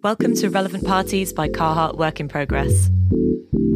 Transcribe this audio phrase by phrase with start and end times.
[0.00, 2.88] Welcome to Relevant Parties by Carhartt Work in Progress.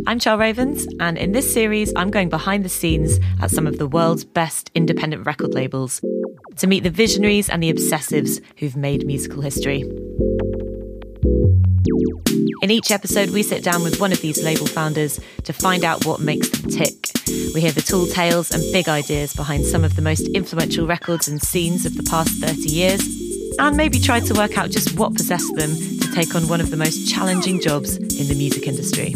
[0.07, 3.79] I'm Char Ravens, and in this series, I'm going behind the scenes at some of
[3.79, 6.01] the world's best independent record labels
[6.59, 9.81] to meet the visionaries and the obsessives who've made musical history.
[12.63, 16.07] In each episode, we sit down with one of these label founders to find out
[16.07, 16.95] what makes them tick.
[17.53, 21.27] We hear the tall tales and big ideas behind some of the most influential records
[21.27, 23.01] and scenes of the past 30 years,
[23.59, 26.77] and maybe try to work out just what possessed them take on one of the
[26.77, 29.15] most challenging jobs in the music industry.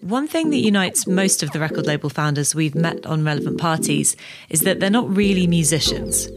[0.00, 4.16] One thing that unites most of the record label founders we've met on relevant parties
[4.48, 6.28] is that they're not really musicians.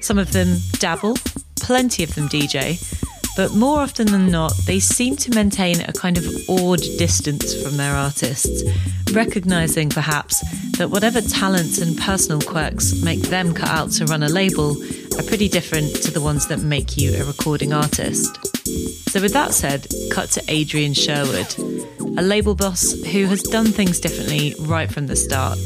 [0.00, 1.16] Some of them dabble,
[1.60, 2.82] plenty of them DJ,
[3.36, 7.76] but more often than not, they seem to maintain a kind of awed distance from
[7.76, 8.62] their artists,
[9.12, 10.40] recognizing perhaps
[10.78, 14.74] that whatever talents and personal quirks make them cut out to run a label
[15.18, 18.38] are pretty different to the ones that make you a recording artist.
[19.10, 21.54] So, with that said, cut to Adrian Sherwood,
[22.18, 25.58] a label boss who has done things differently right from the start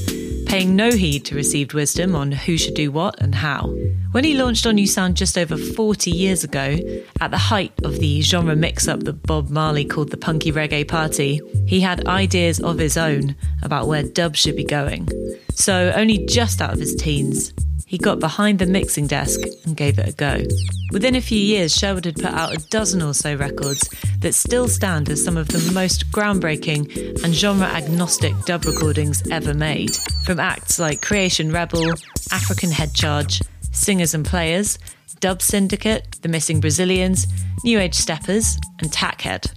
[0.51, 3.73] paying no heed to received wisdom on who should do what and how.
[4.13, 6.77] When he launched On-U Sound just over 40 years ago,
[7.21, 10.87] at the height of the genre mix up that Bob Marley called the punky reggae
[10.87, 15.09] party, he had ideas of his own about where dub should be going.
[15.55, 17.53] So, only just out of his teens,
[17.87, 20.43] he got behind the mixing desk and gave it a go.
[20.91, 24.67] Within a few years, Sherwood had put out a dozen or so records that still
[24.67, 29.97] stand as some of the most groundbreaking and genre agnostic dub recordings ever made.
[30.25, 31.93] From acts like Creation Rebel,
[32.33, 33.41] African Head Charge,
[33.73, 34.79] Singers and Players,
[35.21, 37.27] Dub Syndicate, The Missing Brazilians,
[37.65, 39.53] New Age Steppers, and Tackhead.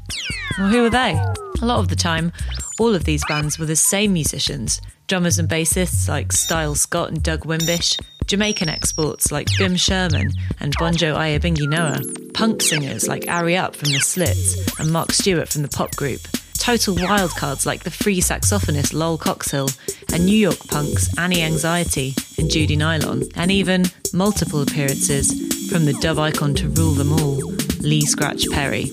[0.58, 1.14] Well, who were they?
[1.61, 2.31] A lot of the time,
[2.80, 7.22] all of these bands were the same musicians drummers and bassists like Styles Scott and
[7.22, 12.02] Doug Wimbish, Jamaican exports like Bim Sherman and Bonjo Iyabinghi Noah,
[12.34, 16.22] punk singers like Ari Up from the Slits and Mark Stewart from the pop group,
[16.63, 19.78] total wildcards like the free saxophonist Lol Coxhill,
[20.13, 25.29] and New York punks Annie Anxiety and Judy Nylon, and even multiple appearances
[25.69, 27.35] from the dub icon to rule them all,
[27.81, 28.85] Lee Scratch Perry.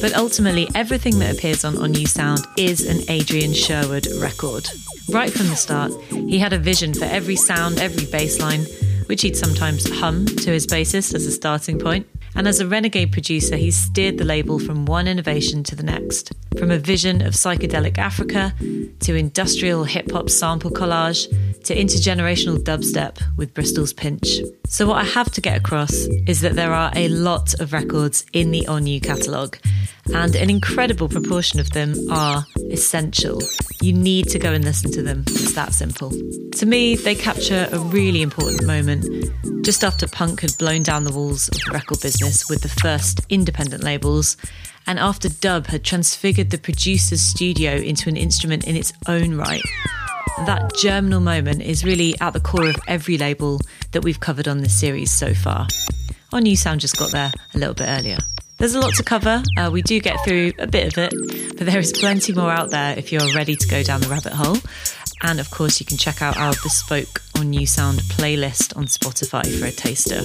[0.00, 4.68] But ultimately, everything that appears on On-U Sound is an Adrian Sherwood record.
[5.08, 8.64] Right from the start, he had a vision for every sound, every bass line,
[9.06, 12.08] which he'd sometimes hum to his bassist as a starting point.
[12.34, 16.32] And as a renegade producer, he steered the label from one innovation to the next.
[16.58, 18.54] From a vision of psychedelic Africa
[19.00, 21.28] to industrial hip hop sample collage
[21.64, 24.40] to intergenerational dubstep with Bristol's Pinch.
[24.68, 25.92] So, what I have to get across
[26.26, 29.58] is that there are a lot of records in the On-U catalogue,
[30.14, 33.40] and an incredible proportion of them are essential.
[33.80, 35.24] You need to go and listen to them.
[35.28, 36.10] It's that simple.
[36.10, 39.04] To me, they capture a really important moment
[39.62, 43.20] just after punk had blown down the walls of the record business with the first
[43.28, 44.36] independent labels,
[44.86, 49.62] and after dub had transfigured the producer's studio into an instrument in its own right.
[50.46, 53.60] That germinal moment is really at the core of every label
[53.90, 55.66] that we've covered on this series so far.
[56.32, 58.18] On-U Sound just got there a little bit earlier.
[58.58, 59.42] There's a lot to cover.
[59.56, 62.70] Uh, we do get through a bit of it, but there is plenty more out
[62.70, 64.56] there if you're ready to go down the rabbit hole.
[65.22, 69.66] And of course, you can check out our bespoke On-U Sound playlist on Spotify for
[69.66, 70.22] a taster.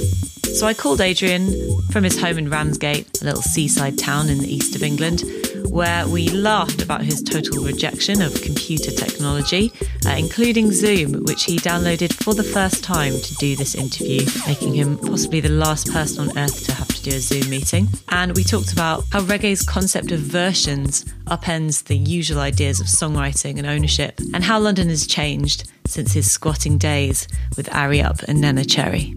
[0.54, 1.54] So I called Adrian
[1.92, 5.24] from his home in Ramsgate, a little seaside town in the east of England,
[5.70, 9.72] where we laughed about his total rejection of computer technology,
[10.06, 14.74] uh, including Zoom, which he downloaded for the first time to do this interview, making
[14.74, 17.88] him possibly the last person on earth to have to do a Zoom meeting.
[18.10, 23.58] And we talked about how reggae's concept of versions upends the usual ideas of songwriting
[23.58, 28.44] and ownership, and how London has changed since his squatting days with Ari Up and
[28.44, 29.16] Neneh Cherry.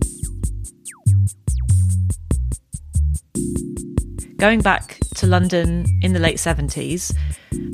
[4.36, 7.14] Going back to London in the late 70s,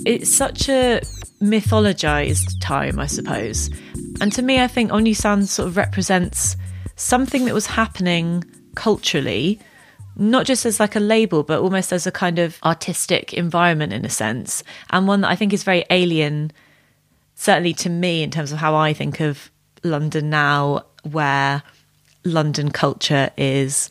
[0.05, 1.01] it's such a
[1.41, 3.71] mythologized time, I suppose.
[4.21, 6.57] And to me, I think On-U sort of represents
[6.97, 8.45] something that was happening
[8.75, 9.61] culturally,
[10.17, 14.05] not just as like a label, but almost as a kind of artistic environment in
[14.05, 16.51] a sense, and one that I think is very alien,
[17.35, 19.51] certainly to me, in terms of how I think of
[19.85, 21.63] London now, where
[22.25, 23.89] London culture is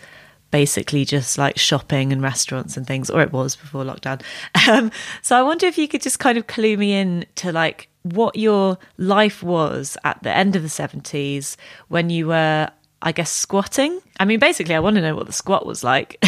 [0.55, 4.21] basically just like shopping and restaurants and things, or it was before lockdown.
[4.69, 4.89] Um,
[5.21, 8.35] so I wonder if you could just kind of clue me in to like what
[8.35, 11.55] your life was at the end of the 70s
[11.89, 12.69] when you were,
[13.01, 13.99] I guess, squatting.
[14.19, 16.23] I mean, basically, I want to know what the squat was like.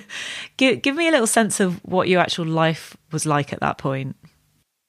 [0.56, 3.78] give, give me a little sense of what your actual life was like at that
[3.78, 4.16] point.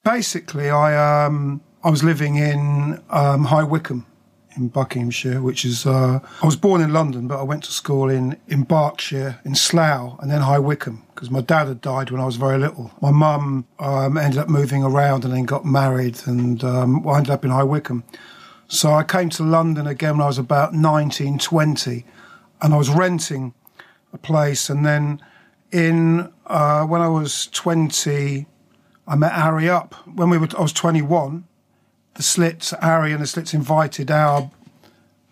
[0.02, 4.06] Basically, I um, I was living in um, High Wycombe
[4.58, 8.10] in Buckinghamshire, which is, uh, I was born in London, but I went to school
[8.10, 12.20] in, in Berkshire, in Slough, and then High Wycombe, because my dad had died when
[12.20, 12.90] I was very little.
[13.00, 17.30] My mum um, ended up moving around and then got married, and um, I ended
[17.30, 18.04] up in High Wycombe.
[18.66, 22.04] So I came to London again when I was about 19, 20,
[22.60, 23.54] and I was renting
[24.12, 24.68] a place.
[24.68, 25.22] And then
[25.72, 28.46] in uh, when I was 20,
[29.06, 29.94] I met Ari Up.
[30.06, 31.44] When we were, I was 21,
[32.18, 34.50] the Slits, Ari and the Slits invited our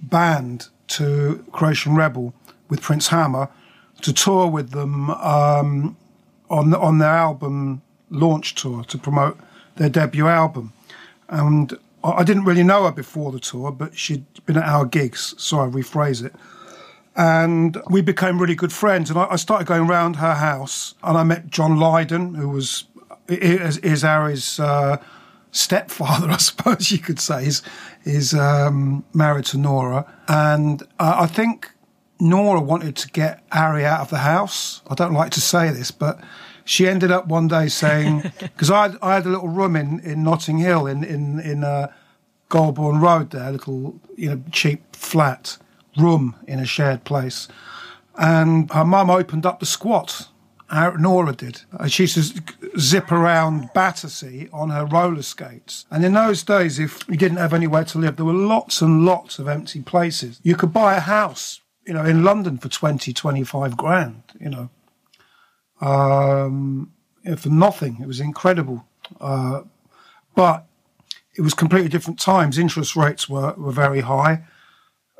[0.00, 2.33] band to Creation Rebel
[2.69, 3.49] with Prince Hammer
[4.03, 5.97] to tour with them um,
[6.49, 9.37] on on their album launch tour to promote
[9.75, 10.73] their debut album.
[11.29, 15.35] And I didn't really know her before the tour, but she'd been at our gigs,
[15.38, 16.37] so I rephrase it.
[17.17, 19.11] And we became really good friends.
[19.11, 22.85] And I, started going around her house, and I met John Lydon, who was
[23.27, 24.99] is, is Ari's uh,
[25.56, 27.47] stepfather, I suppose you could say.
[27.47, 27.62] is,
[28.05, 31.70] he's um, married to Nora, and uh, I think
[32.20, 34.82] Nora wanted to get Ari out of the house.
[34.88, 36.20] I don't like to say this, but
[36.64, 40.23] she ended up one day saying, because I, I had a little room in, in
[40.23, 41.93] Notting Hill in, in, in uh,
[42.52, 45.59] Road there, a little, you know, cheap flat
[45.99, 47.49] room in a shared place.
[48.19, 50.29] And her mum opened up the squat.
[50.71, 51.63] Nora did.
[51.89, 55.87] She used to zip around Battersea on her roller skates.
[55.91, 59.05] And in those days, if you didn't have anywhere to live, there were lots and
[59.05, 60.41] lots of empty places.
[60.43, 64.71] You could buy a house, you know, in London for 20, 25 grand, you know
[65.81, 66.93] um,
[67.37, 67.99] for nothing.
[68.01, 68.87] It was incredible.
[69.21, 69.62] Uh,
[70.35, 70.67] but
[71.37, 72.59] it was completely different times.
[72.59, 74.45] Interest rates were, were very high.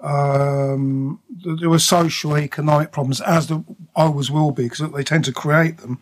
[0.03, 3.65] Um, there were social, economic problems, as there
[3.95, 6.01] always will be, because they tend to create them.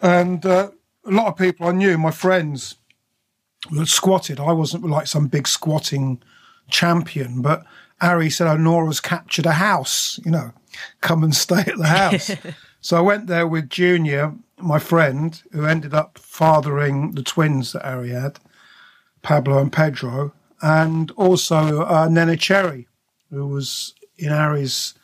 [0.00, 0.70] And uh,
[1.04, 2.76] a lot of people I knew, my friends,
[3.70, 4.38] were squatted.
[4.38, 6.22] I wasn't like some big squatting
[6.70, 7.64] champion, but
[8.00, 10.20] Ari said, "Oh, Nora's captured a house.
[10.24, 10.52] You know,
[11.00, 12.30] come and stay at the house."
[12.86, 17.84] So I went there with Junior, my friend, who ended up fathering the twins that
[17.84, 18.38] Ari had,
[19.22, 20.32] Pablo and Pedro,
[20.66, 22.88] and also uh, Neneh Cherry,
[23.30, 24.94] who was in Ari's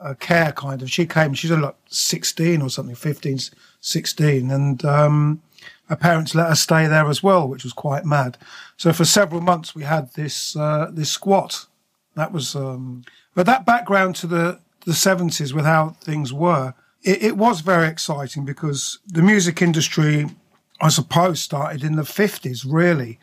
[0.00, 0.90] uh, care, kind of.
[0.90, 3.38] She came, she's like 16 or something, 15,
[3.80, 5.42] 16, and um,
[5.88, 8.38] her parents let her stay there as well, which was quite mad.
[8.76, 11.66] So for several months we had this uh, this squat.
[12.14, 13.04] That was, um,
[13.34, 17.88] but that background to the the 70s with how things were it, it was very
[17.88, 20.26] exciting because the music industry,
[20.80, 23.18] I suppose, started in the 50s, really,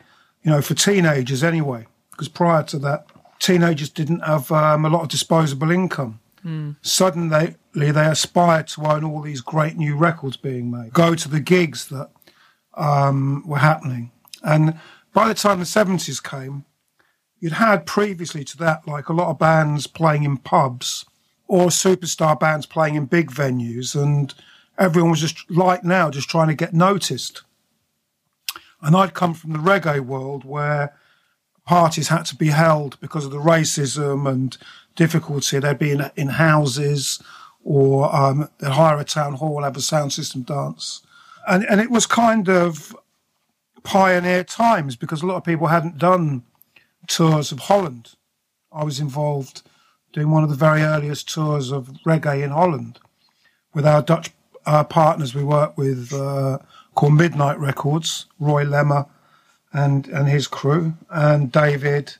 [0.46, 3.06] you know, for teenagers anyway, because prior to that,
[3.40, 6.20] teenagers didn't have um, a lot of disposable income.
[6.44, 6.76] Mm.
[6.82, 11.40] Suddenly, they aspired to own all these great new records being made, go to the
[11.40, 12.10] gigs that
[12.74, 14.12] um, were happening.
[14.44, 14.78] And
[15.12, 16.64] by the time the 70s came,
[17.40, 21.04] you'd had previously to that, like a lot of bands playing in pubs
[21.48, 24.32] or superstar bands playing in big venues, and
[24.78, 27.42] everyone was just like now, just trying to get noticed.
[28.82, 30.94] And I'd come from the reggae world where
[31.64, 34.56] parties had to be held because of the racism and
[34.94, 35.58] difficulty.
[35.58, 37.22] They'd be in, in houses
[37.64, 41.02] or um, they'd hire a town hall, have a sound system dance.
[41.48, 42.94] And, and it was kind of
[43.82, 46.44] pioneer times because a lot of people hadn't done
[47.06, 48.14] tours of Holland.
[48.72, 49.62] I was involved
[50.12, 52.98] doing one of the very earliest tours of reggae in Holland
[53.74, 54.30] with our Dutch
[54.64, 56.58] uh, partners we worked with uh,
[56.96, 59.06] called Midnight Records, Roy Lemmer
[59.72, 62.16] and, and his crew, and David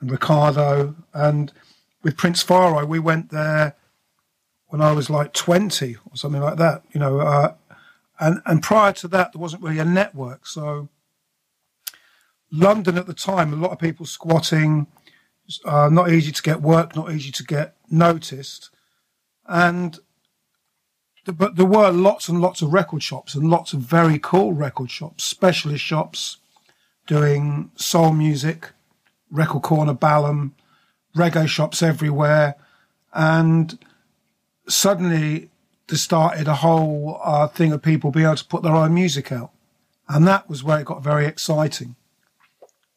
[0.00, 0.94] and Ricardo.
[1.14, 1.52] And
[2.02, 3.74] with Prince Far I, we went there
[4.68, 7.20] when I was like 20 or something like that, you know.
[7.20, 7.54] Uh,
[8.20, 10.46] and, and prior to that, there wasn't really a network.
[10.46, 10.90] So
[12.52, 14.86] London at the time, a lot of people squatting,
[15.64, 18.68] uh, not easy to get work, not easy to get noticed.
[19.46, 19.98] And
[21.26, 24.90] but there were lots and lots of record shops and lots of very cool record
[24.90, 26.38] shops, specialist shops
[27.06, 28.70] doing soul music,
[29.30, 30.52] record corner Balham,
[31.16, 32.54] reggae shops everywhere.
[33.12, 33.78] And
[34.68, 35.50] suddenly
[35.88, 39.32] there started a whole uh, thing of people being able to put their own music
[39.32, 39.50] out.
[40.08, 41.96] And that was where it got very exciting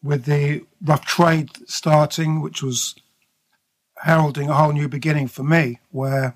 [0.01, 2.95] with the rough trade starting, which was
[3.97, 6.35] heralding a whole new beginning for me, where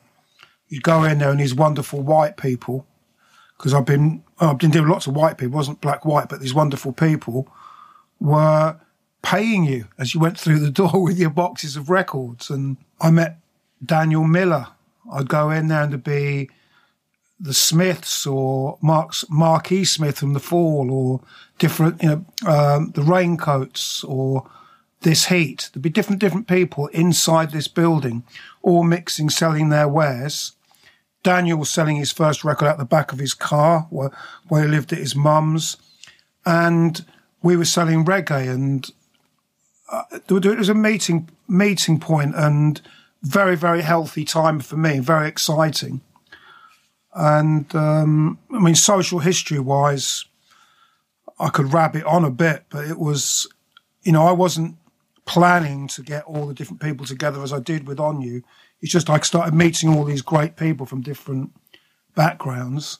[0.69, 2.85] you go in there and these wonderful white people,
[3.57, 6.53] because I've been I've been doing lots of white people, wasn't black white, but these
[6.53, 7.47] wonderful people
[8.19, 8.77] were
[9.21, 12.49] paying you as you went through the door with your boxes of records.
[12.49, 13.39] And I met
[13.83, 14.67] Daniel Miller.
[15.11, 16.49] I'd go in there and to be
[17.39, 19.85] the Smiths or Mark's Mark E.
[19.85, 21.21] Smith from The Fall or
[21.59, 24.49] different, you know, um, the Raincoats or
[25.01, 25.69] this heat.
[25.71, 28.23] There'd be different different people inside this building,
[28.61, 30.53] all mixing, selling their wares.
[31.27, 34.11] Daniel was selling his first record out the back of his car where,
[34.47, 35.75] where he lived at his mum's.
[36.45, 37.03] And
[37.43, 38.89] we were selling reggae and
[39.91, 42.79] uh, it was a meeting, meeting point and
[43.23, 45.99] very, very healthy time for me, very exciting.
[47.13, 50.23] And, um, I mean, social history wise,
[51.41, 53.49] I could rabbit on a bit, but it was,
[54.03, 54.77] you know, I wasn't
[55.25, 58.43] planning to get all the different people together as I did with On-U.
[58.81, 61.51] It's just I started meeting all these great people from different
[62.15, 62.99] backgrounds,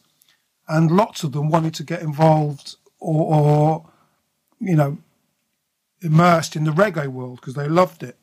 [0.68, 3.90] and lots of them wanted to get involved or, or
[4.60, 4.98] you know,
[6.02, 8.18] immersed in the reggae world because they loved it.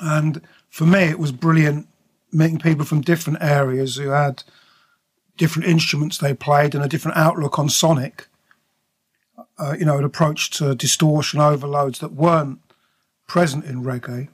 [0.00, 0.40] And
[0.70, 1.88] for me, it was brilliant
[2.32, 4.42] meeting people from different areas who had
[5.36, 8.26] different instruments they played and a different outlook on sonic.
[9.58, 12.58] Uh, you know, an approach to distortion overloads that weren't
[13.28, 14.28] present in reggae,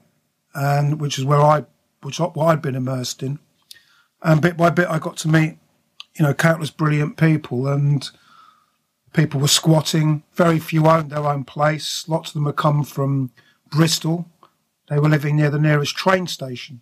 [0.55, 1.65] and which is where I,
[2.01, 3.39] which what I'd been immersed in.
[4.21, 5.57] And bit by bit, I got to meet,
[6.15, 8.07] you know, countless brilliant people, and
[9.13, 10.23] people were squatting.
[10.33, 12.07] Very few owned their own place.
[12.07, 13.31] Lots of them had come from
[13.69, 14.27] Bristol.
[14.89, 16.81] They were living near the nearest train station,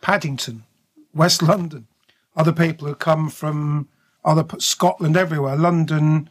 [0.00, 0.64] Paddington,
[1.14, 1.86] West London.
[2.34, 3.88] Other people had come from
[4.24, 5.56] other Scotland, everywhere.
[5.56, 6.30] London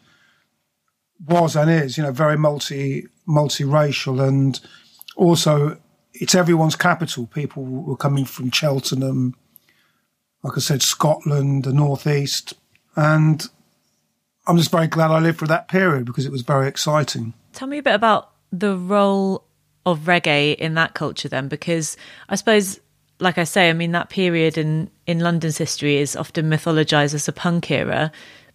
[1.25, 4.59] was and is, you know, very multi multiracial and
[5.15, 5.77] also
[6.21, 7.25] it's everyone's capital.
[7.25, 9.35] People were coming from Cheltenham,
[10.43, 12.53] like I said, Scotland, the northeast,
[12.95, 13.43] and
[14.45, 17.33] I'm just very glad I lived through that period because it was very exciting.
[17.53, 19.45] Tell me a bit about the role
[19.85, 21.97] of reggae in that culture then, because
[22.29, 22.79] I suppose,
[23.19, 27.27] like I say, I mean that period in in London's history is often mythologized as
[27.27, 28.11] a punk era,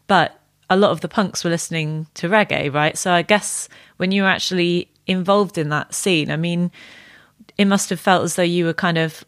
[0.06, 2.96] but a lot of the punks were listening to reggae, right?
[2.96, 6.30] So I guess when you were actually involved in that scene.
[6.30, 6.70] I mean,
[7.58, 9.24] it must have felt as though you were kind of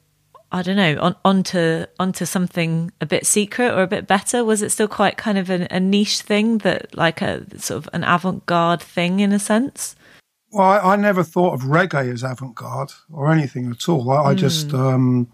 [0.51, 4.45] I don't know, on, onto onto something a bit secret or a bit better?
[4.45, 7.91] Was it still quite kind of a, a niche thing that, like a sort of
[7.93, 9.95] an avant-garde thing in a sense?
[10.51, 14.11] Well, I, I never thought of reggae as avant-garde or anything at all.
[14.11, 14.39] I, I mm.
[14.39, 15.31] just, um,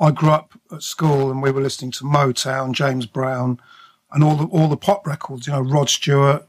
[0.00, 3.58] I grew up at school and we were listening to Motown, James Brown,
[4.12, 5.46] and all the all the pop records.
[5.46, 6.46] You know, Rod Stewart,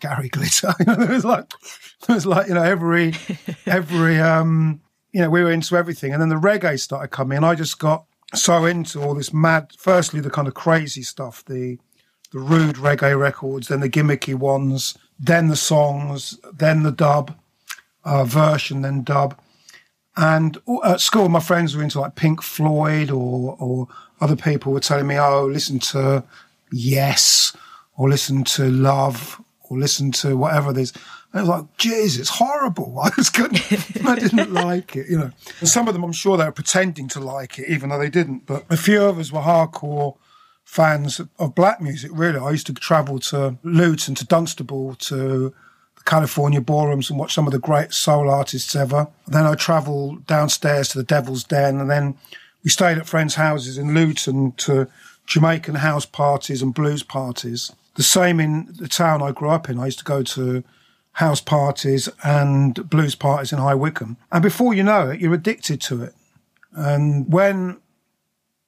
[0.00, 0.74] Gary Glitter.
[0.80, 1.52] You know, it was like
[2.08, 3.14] it was like you know every
[3.66, 4.80] every um
[5.12, 7.78] you know we were into everything, and then the reggae started coming, and I just
[7.78, 9.72] got so into all this mad.
[9.78, 11.78] Firstly, the kind of crazy stuff, the
[12.32, 17.34] the rude reggae records, then the gimmicky ones, then the songs, then the dub
[18.04, 19.38] uh, version, then dub.
[20.16, 23.88] And at school, my friends were into like Pink Floyd, or or
[24.20, 26.24] other people were telling me, "Oh, listen to
[26.72, 27.56] Yes,"
[27.96, 29.40] or listen to Love,
[29.70, 30.92] or listen to whatever there's.
[31.32, 32.98] And I was like, geez, it's horrible.
[33.00, 35.30] I couldn't, I didn't like it, you know.
[35.60, 38.10] And some of them, I'm sure they were pretending to like it, even though they
[38.10, 38.46] didn't.
[38.46, 40.16] But a few of us were hardcore
[40.64, 42.38] fans of black music, really.
[42.38, 45.54] I used to travel to Luton, to Dunstable, to
[45.96, 49.08] the California ballrooms and watch some of the great soul artists ever.
[49.24, 52.18] And then I travelled downstairs to the Devil's Den, and then
[52.62, 54.88] we stayed at friends' houses in Luton to
[55.26, 57.72] Jamaican house parties and blues parties.
[57.98, 59.80] The same in the town I grew up in.
[59.80, 60.62] I used to go to
[61.14, 64.16] house parties and blues parties in High Wycombe.
[64.30, 66.14] And before you know it, you're addicted to it.
[66.74, 67.80] And when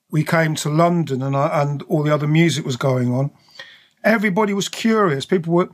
[0.09, 3.31] we came to London and, I, and all the other music was going on,
[4.03, 5.25] everybody was curious.
[5.25, 5.69] People were,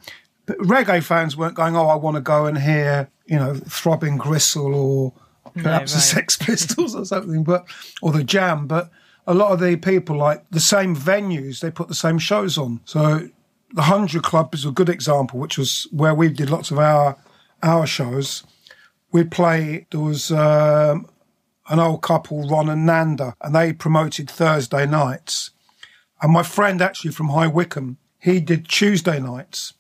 [0.45, 4.75] reggae fans weren't going, oh, I want to go and hear, you know, Throbbing Gristle
[4.75, 5.13] or
[5.55, 5.81] perhaps no, right.
[5.87, 7.65] the Sex Pistols or something, but,
[8.03, 8.67] or the Jam.
[8.67, 8.91] But
[9.25, 12.81] a lot of the people like the same venues, they put the same shows on.
[12.85, 13.29] So
[13.71, 17.17] the Hundred Club is a good example, which was where we did lots of our
[17.63, 18.43] our shows.
[19.11, 19.87] We'd play.
[19.91, 21.09] There was um,
[21.69, 25.51] an old couple, Ron and Nanda, and they promoted Thursday nights.
[26.21, 29.73] And my friend, actually from High Wycombe, he did Tuesday nights.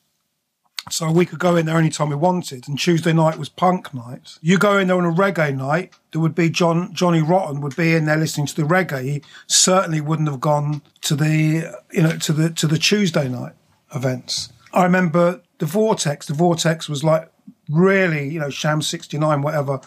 [0.89, 4.37] So we could go in there anytime we wanted, and Tuesday night was punk night.
[4.41, 7.75] You go in there on a reggae night, there would be John Johnny Rotten would
[7.75, 9.03] be in there listening to the reggae.
[9.03, 13.53] He certainly wouldn't have gone to the you know to the to the Tuesday night
[13.93, 14.51] events.
[14.73, 16.27] I remember the Vortex.
[16.27, 17.31] The Vortex was like
[17.69, 19.79] really, you know, Sham 69, whatever.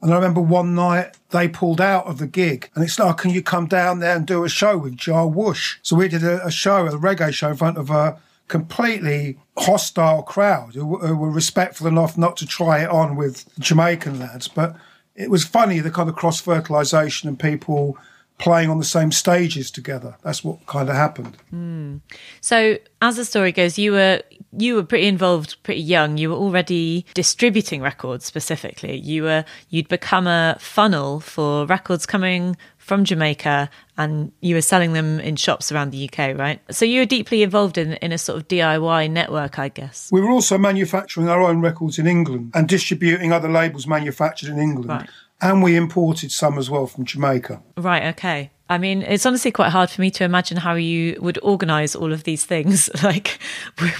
[0.00, 3.14] And I remember one night they pulled out of the gig and it's like, oh,
[3.14, 5.78] can you come down there and do a show with Jah Woosh?
[5.82, 8.18] So we did a, a show, a reggae show in front of a
[8.48, 14.18] completely hostile crowd who, who were respectful enough not to try it on with Jamaican
[14.18, 14.48] lads.
[14.48, 14.76] But
[15.14, 17.96] it was funny, the kind of cross fertilization and people
[18.42, 20.16] playing on the same stages together.
[20.22, 21.36] That's what kind of happened.
[21.54, 22.00] Mm.
[22.40, 24.22] So, as the story goes, you were
[24.58, 26.18] you were pretty involved pretty young.
[26.18, 28.96] You were already distributing records specifically.
[28.96, 34.92] You were you'd become a funnel for records coming from Jamaica and you were selling
[34.92, 36.60] them in shops around the UK, right?
[36.70, 40.08] So you were deeply involved in, in a sort of DIY network, I guess.
[40.10, 44.58] We were also manufacturing our own records in England and distributing other labels manufactured in
[44.58, 44.88] England.
[44.88, 45.08] Right.
[45.42, 47.60] And we imported some as well from Jamaica.
[47.76, 48.52] Right, okay.
[48.68, 52.12] I mean, it's honestly quite hard for me to imagine how you would organize all
[52.12, 53.38] of these things, like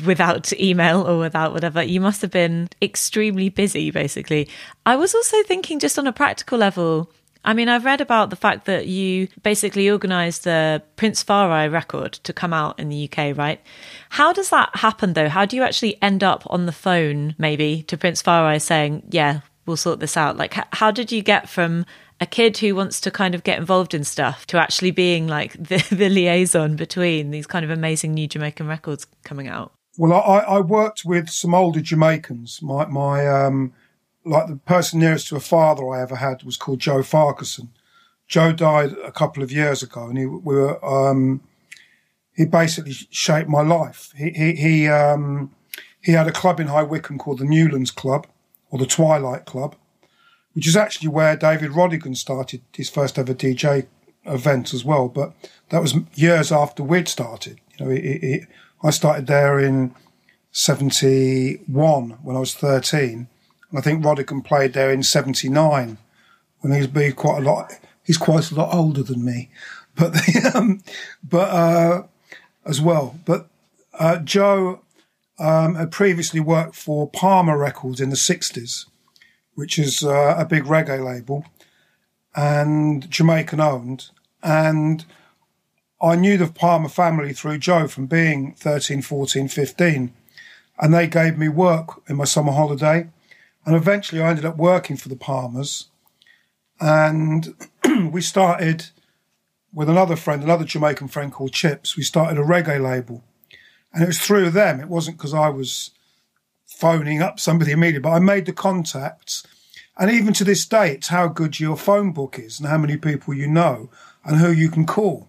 [0.06, 1.82] without email or without whatever.
[1.82, 4.48] You must have been extremely busy, basically.
[4.86, 7.10] I was also thinking, just on a practical level,
[7.44, 11.64] I mean, I've read about the fact that you basically organised the Prince Far I
[11.64, 13.60] record to come out in the UK, right?
[14.10, 15.28] How does that happen, though?
[15.28, 19.02] How do you actually end up on the phone, maybe, to Prince Far I saying,
[19.10, 20.36] yeah, we'll sort this out?
[20.36, 21.84] Like, how did you get from
[22.20, 25.52] a kid who wants to kind of get involved in stuff to actually being like
[25.68, 29.72] the, the liaison between these kind of amazing new Jamaican records coming out?
[29.98, 32.60] Well, I, I worked with some older Jamaicans.
[32.62, 33.74] My, my, um,
[34.24, 37.70] like the person nearest to a father I ever had was called Joe Farquharson.
[38.26, 41.42] Joe died a couple of years ago, and he we were um,
[42.34, 44.12] he basically shaped my life.
[44.16, 45.54] He he he, um,
[46.00, 48.26] he had a club in High Wycombe called the Newlands Club
[48.72, 49.76] or the Twilight Club,
[50.54, 53.86] which is actually where David Rodigan started his first ever DJ
[54.24, 55.08] event as well.
[55.08, 55.34] But
[55.68, 57.60] that was years after we'd started.
[57.76, 58.48] You know, it, it,
[58.82, 59.94] I started there in
[60.50, 63.28] '71 when I was 13
[63.72, 65.98] and I think Rodigan played there in '79
[66.60, 67.72] when he's be quite a lot.
[68.04, 69.50] He's quite a lot older than me,
[69.94, 70.16] but
[70.54, 70.82] um,
[71.22, 72.02] but uh,
[72.64, 73.18] as well.
[73.24, 73.48] But
[73.98, 74.80] uh, Joe
[75.38, 78.86] um, had previously worked for Pama Records in the '60s,
[79.54, 81.44] which is uh, a big reggae label
[82.34, 84.10] and Jamaican owned.
[84.42, 85.04] And
[86.00, 90.12] I knew the Palmer family through Joe from being 13, 14, 15.
[90.80, 93.08] And they gave me work in my summer holiday.
[93.64, 95.88] And eventually I ended up working for the Palmers.
[96.80, 97.54] And
[98.10, 98.86] we started
[99.72, 101.96] with another friend, another Jamaican friend called Chips.
[101.96, 103.22] We started a reggae label.
[103.92, 104.80] And it was through them.
[104.80, 105.90] It wasn't because I was
[106.66, 109.46] phoning up somebody immediately, but I made the contacts.
[109.98, 112.96] And even to this day, it's how good your phone book is and how many
[112.96, 113.90] people you know
[114.24, 115.28] and who you can call.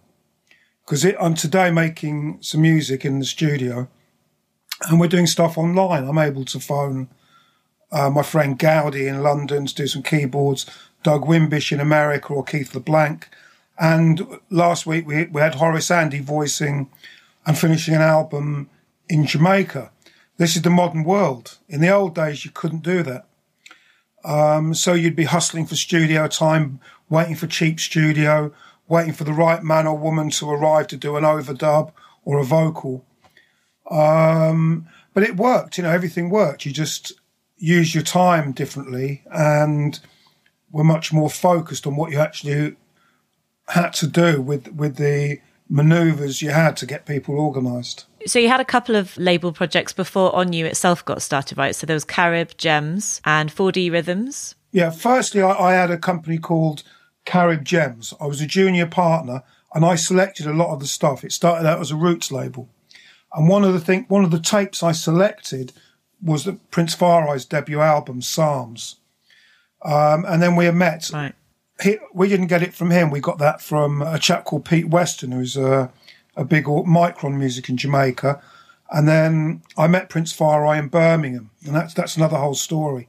[0.85, 3.87] Because I'm today making some music in the studio
[4.89, 6.07] and we're doing stuff online.
[6.07, 7.09] I'm able to phone
[7.91, 10.65] uh, my friend Gaudi in London to do some keyboards,
[11.03, 13.29] Doug Wimbish in America or Keith LeBlanc.
[13.77, 16.89] And last week we, we had Horace Andy voicing
[17.45, 18.69] and finishing an album
[19.09, 19.91] in Jamaica.
[20.37, 21.57] This is the modern world.
[21.67, 23.27] In the old days, you couldn't do that.
[24.23, 26.79] Um, so you'd be hustling for studio time,
[27.09, 28.53] waiting for cheap studio,
[28.87, 31.91] waiting for the right man or woman to arrive to do an overdub
[32.23, 33.05] or a vocal.
[33.91, 36.65] Um, but it worked, you know, everything worked.
[36.65, 37.13] You just
[37.57, 39.99] use your time differently and
[40.71, 42.75] were much more focused on what you actually
[43.67, 48.05] had to do with with the maneuvers you had to get people organised.
[48.25, 51.75] So you had a couple of label projects before On You itself got started, right?
[51.75, 54.55] So there was Carib Gems and 4D Rhythms.
[54.71, 56.83] Yeah, firstly, I, I had a company called
[57.25, 58.13] Carib Gems.
[58.19, 61.23] I was a junior partner and I selected a lot of the stuff.
[61.23, 62.69] It started out as a roots label.
[63.33, 65.73] And one of the thing, one of the tapes I selected
[66.21, 68.97] was the Prince Far I's debut album, Psalms.
[69.83, 71.09] Um, and then we met.
[71.11, 71.33] Right.
[71.83, 73.11] He, we didn't get it from him.
[73.11, 75.91] We got that from a chap called Pete Weston, who's a,
[76.35, 78.41] a big Micron music in Jamaica.
[78.91, 83.07] And then I met Prince Far I in Birmingham, and that's that's another whole story.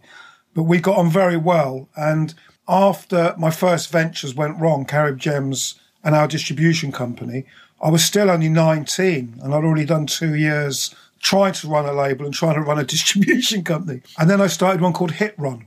[0.55, 1.89] But we got on very well.
[1.97, 2.35] And
[2.67, 7.45] after my first ventures went wrong, Carib Gems and our distribution company,
[7.83, 11.93] I was still only 19, and I'd already done two years trying to run a
[11.93, 14.03] label and trying to run a distribution company.
[14.19, 15.67] And then I started one called Hit Run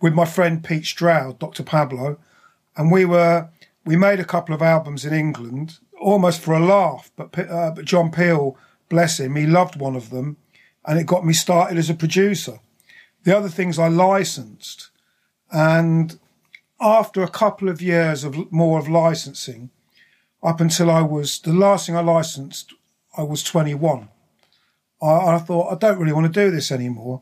[0.00, 1.62] with my friend Pete Stroud, Dr.
[1.62, 2.18] Pablo.
[2.80, 3.50] And we were,
[3.84, 7.12] we made a couple of albums in England almost for a laugh.
[7.14, 8.56] But, uh, but John Peel,
[8.88, 10.38] bless him, he loved one of them
[10.86, 12.58] and it got me started as a producer.
[13.24, 14.88] The other things I licensed.
[15.52, 16.18] And
[16.80, 19.68] after a couple of years of more of licensing,
[20.42, 22.72] up until I was, the last thing I licensed,
[23.14, 24.08] I was 21.
[25.02, 27.20] I, I thought, I don't really want to do this anymore.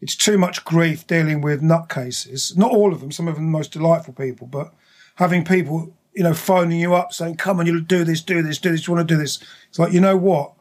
[0.00, 2.56] It's too much grief dealing with nutcases.
[2.56, 4.74] Not all of them, some of them the most delightful people, but
[5.20, 8.58] having people, you know, phoning you up saying, come on, you'll do this, do this,
[8.58, 9.38] do this, you want to do this.
[9.68, 10.54] It's like, you know what?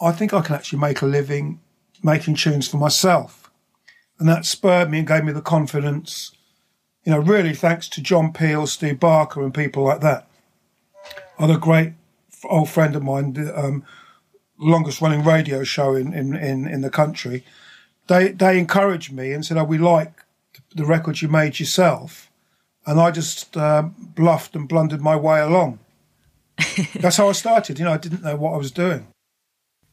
[0.00, 1.60] I think I can actually make a living
[2.02, 3.50] making tunes for myself.
[4.18, 6.32] And that spurred me and gave me the confidence,
[7.04, 10.28] you know, really thanks to John Peel, Steve Barker, and people like that.
[11.38, 11.92] Other great
[12.44, 13.84] old friend of mine, um,
[14.58, 17.44] longest running radio show in, in, in, in the country,
[18.08, 20.24] they they encouraged me and said, "Oh, we like
[20.74, 22.27] the records you made yourself,"
[22.86, 25.78] and I just uh, bluffed and blundered my way along.
[26.94, 27.78] That's how I started.
[27.78, 29.06] You know, I didn't know what I was doing.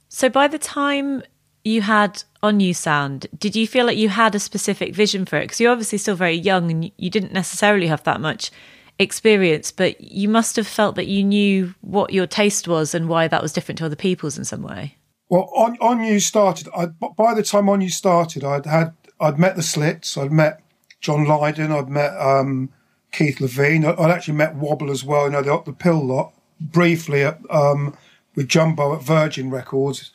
[0.10, 1.24] So by the time
[1.63, 5.38] you had on you sound, did you feel like you had a specific vision for
[5.38, 5.43] it?
[5.43, 8.52] Because you're obviously still very young and you didn't necessarily have that much
[9.00, 13.28] experience, but you must have felt that you knew what your taste was and why
[13.28, 14.95] that was different to other people's in some way.
[15.30, 16.69] Well, on on you started.
[16.76, 20.17] I, by the time on you started, I'd had I'd met the Slits.
[20.17, 20.62] I'd met
[21.01, 21.71] John Lydon.
[21.71, 22.69] I'd met um,
[23.12, 23.86] Keith Levene.
[23.99, 25.25] I'd actually met Wobble as well.
[25.25, 27.97] You know the, the PiL lot briefly at, um,
[28.36, 30.12] with Jumbo at Virgin Records,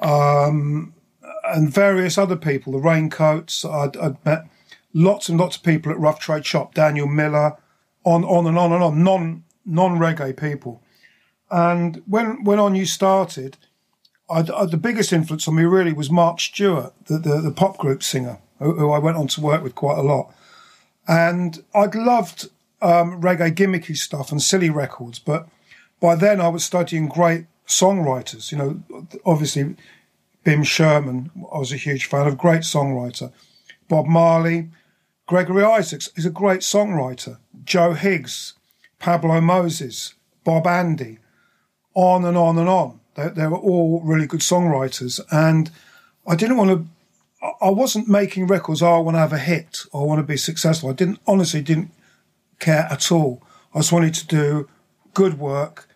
[0.00, 0.94] um,
[1.44, 2.72] and various other people.
[2.72, 3.64] The Raincoats.
[3.64, 4.46] I'd, I'd met
[4.92, 6.74] lots and lots of people at Rough Trade Shop.
[6.74, 7.56] Daniel Miller,
[8.04, 9.02] on on and on and on.
[9.02, 10.82] Non non reggae people.
[11.50, 13.56] And when when on you started
[14.30, 17.78] I, I, the biggest influence on me really was Mark Stewart, the, the, the pop
[17.78, 20.32] group singer, who, I went on to work with quite a lot.
[21.08, 22.48] And I'd loved
[22.80, 25.48] um, reggae gimmicky stuff and silly records, but
[25.98, 28.52] by then I was studying great songwriters.
[28.52, 28.82] You know,
[29.26, 29.76] obviously
[30.44, 33.32] Bim Sherman, I was a huge fan of, great songwriter.
[33.88, 34.70] Bob Marley,
[35.26, 37.38] Gregory Isaacs is a great songwriter.
[37.64, 38.54] Joe Higgs,
[38.98, 41.18] Pablo Moses, Bob Andy,
[41.94, 43.00] on and on and on.
[43.14, 45.70] They, they were all really good songwriters, and
[46.26, 46.86] I didn't want to.
[47.42, 48.82] I wasn't making records.
[48.82, 49.80] Oh, I want to have a hit.
[49.92, 50.90] Or I want to be successful.
[50.90, 51.90] I didn't honestly didn't
[52.58, 53.42] care at all.
[53.74, 54.68] I just wanted to do
[55.14, 55.88] good work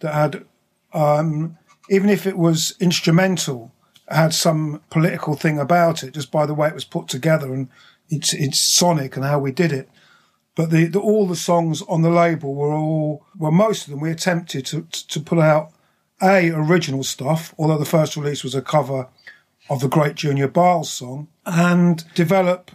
[0.00, 0.44] that had,
[0.92, 1.58] um,
[1.90, 3.72] even if it was instrumental,
[4.08, 7.68] had some political thing about it, just by the way it was put together and
[8.08, 9.88] its its sonic and how we did it.
[10.54, 14.00] But the, the, all the songs on the label were all well, most of them
[14.00, 15.72] we attempted to to put out
[16.22, 19.08] a original stuff, although the first release was a cover
[19.68, 22.70] of the great Junior Byles song, and develop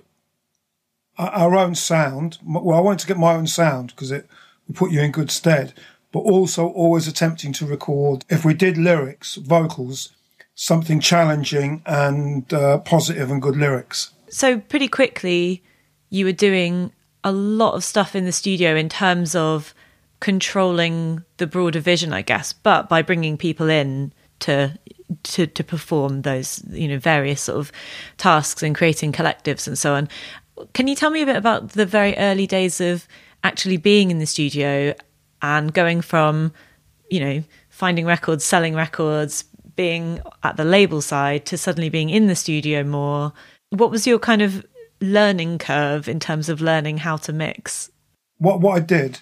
[1.18, 2.38] our own sound.
[2.44, 4.28] Well, I wanted to get my own sound because it
[4.68, 5.74] would put you in good stead,
[6.12, 10.10] but also always attempting to record, if we did lyrics, vocals,
[10.56, 14.12] something challenging and uh, positive and good lyrics.
[14.30, 15.64] So, pretty quickly,
[16.10, 16.92] you were doing
[17.24, 19.74] a lot of stuff in the studio in terms of
[20.20, 24.78] controlling the broader vision, I guess, but by bringing people in to
[25.24, 27.72] to to perform those you know various sort of
[28.18, 30.08] tasks and creating collectives and so on.
[30.74, 33.08] Can you tell me a bit about the very early days of
[33.44, 34.94] actually being in the studio
[35.42, 36.54] and going from
[37.10, 39.44] you know finding records, selling records,
[39.76, 43.34] being at the label side to suddenly being in the studio more?
[43.70, 44.66] What was your kind of
[45.00, 47.90] learning curve in terms of learning how to mix?
[48.38, 49.20] What what I did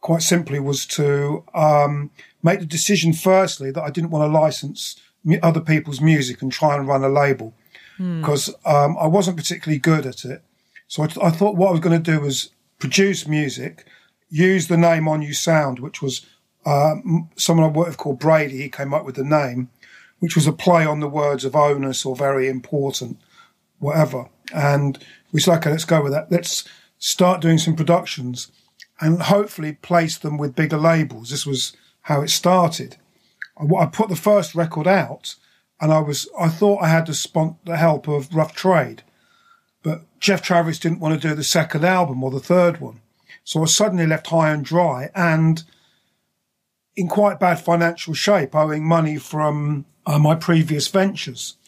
[0.00, 2.10] quite simply was to um,
[2.42, 5.00] make the decision firstly that I didn't want to license
[5.42, 7.54] other people's music and try and run a label
[7.98, 8.74] because hmm.
[8.74, 10.42] um, I wasn't particularly good at it.
[10.88, 13.86] So I, th- I thought what I was going to do was produce music,
[14.30, 16.26] use the name On-U Sound, which was
[16.64, 16.94] uh,
[17.36, 18.62] someone I worked with called Brady.
[18.62, 19.68] He came up with the name,
[20.18, 23.18] which was a play on the words of onus or very important,
[23.78, 24.28] whatever.
[24.52, 24.98] And
[25.30, 26.32] we said, okay, let's go with that.
[26.32, 26.66] Let's
[26.98, 28.50] start doing some productions
[29.00, 31.30] and hopefully place them with bigger labels.
[31.30, 31.76] This was
[32.10, 32.96] how it started.
[33.56, 35.36] I put the first record out
[35.80, 39.04] and I was, I thought I had the, spon- the help of Rough Trade,
[39.84, 43.00] but Geoff Travis didn't want to do the second album or the third one.
[43.44, 45.62] So I suddenly left high and dry and
[46.96, 51.58] in quite bad financial shape, owing money from uh, my previous ventures.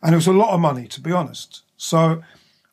[0.00, 1.62] And it was a lot of money, to be honest.
[1.76, 2.22] So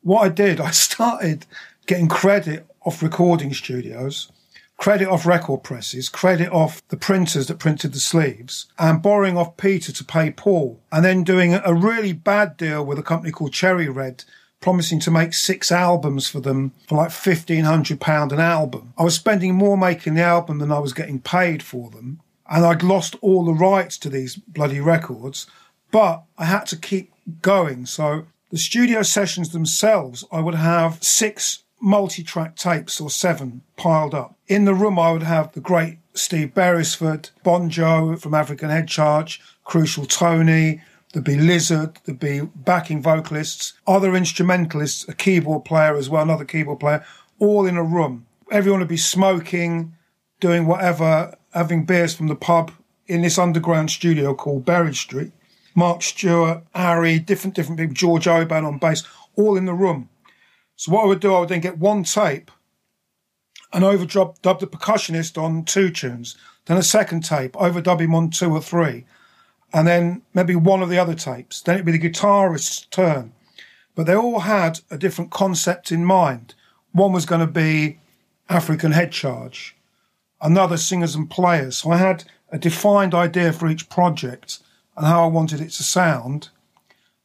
[0.04, 1.48] what I did, I started
[1.88, 4.32] getting credit off recording studios,
[4.78, 9.58] credit off record presses, credit off the printers that printed the sleeves, and borrowing off
[9.58, 13.54] Peter to pay Paul, and then doing a really bad deal with a company called
[13.54, 14.24] Cherry Red,
[14.60, 18.94] promising to make six albums for them for like £1,500 an album.
[18.98, 22.66] I was spending more making the album than I was getting paid for them, and
[22.66, 25.48] I'd lost all the rights to these bloody records,
[25.92, 27.12] but I had to keep
[27.42, 27.86] going.
[27.86, 34.38] So the studio sessions themselves, I would have six multi-track tapes or seven piled up.
[34.48, 39.42] In the room, I would have the great Steve Beresford, Bonjo from African Head Charge,
[39.64, 46.10] Crucial Tony, there'd be Lizard, there'd be backing vocalists, other instrumentalists, a keyboard player as
[46.10, 47.06] well, another keyboard player,
[47.40, 48.26] all in a room.
[48.52, 49.94] Everyone would be smoking,
[50.40, 52.72] doing whatever, having beers from the pub
[53.08, 55.32] in this underground studio called Berry Street.
[55.74, 59.04] Mark Stewart, Ari, different different people, George Oban on bass,
[59.36, 60.10] all in the room.
[60.76, 62.52] So what I would do, I would then get one tape
[63.74, 68.30] and overdub dub the percussionist on two tunes, then a second tape, overdub him on
[68.30, 69.06] two or three,
[69.74, 71.62] and then maybe one of the other tapes.
[71.62, 73.34] Then it'd be the guitarist's turn.
[73.96, 76.54] But they all had a different concept in mind.
[76.92, 78.00] One was going to be
[78.50, 79.76] African head charge,
[80.42, 81.78] another singers and players.
[81.78, 84.60] So I had a defined idea for each project
[84.96, 86.50] and how I wanted it to sound.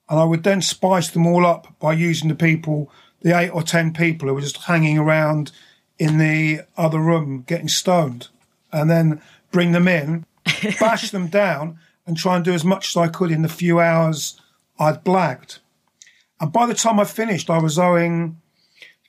[0.09, 3.63] And I would then spice them all up by using the people, the eight or
[3.63, 5.53] ten people who were just hanging around
[5.99, 8.29] in the other room getting stoned,
[8.73, 10.25] and then bring them in,
[10.81, 13.81] bash them down, and try and do as much as I could in the few
[13.81, 14.41] hours
[14.79, 15.59] I'd blagged.
[16.41, 18.41] And by the time I finished, I was owing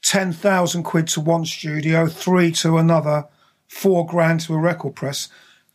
[0.04, 3.28] 10,000 quid to one studio, three to another,
[3.68, 5.30] four grand to a record press.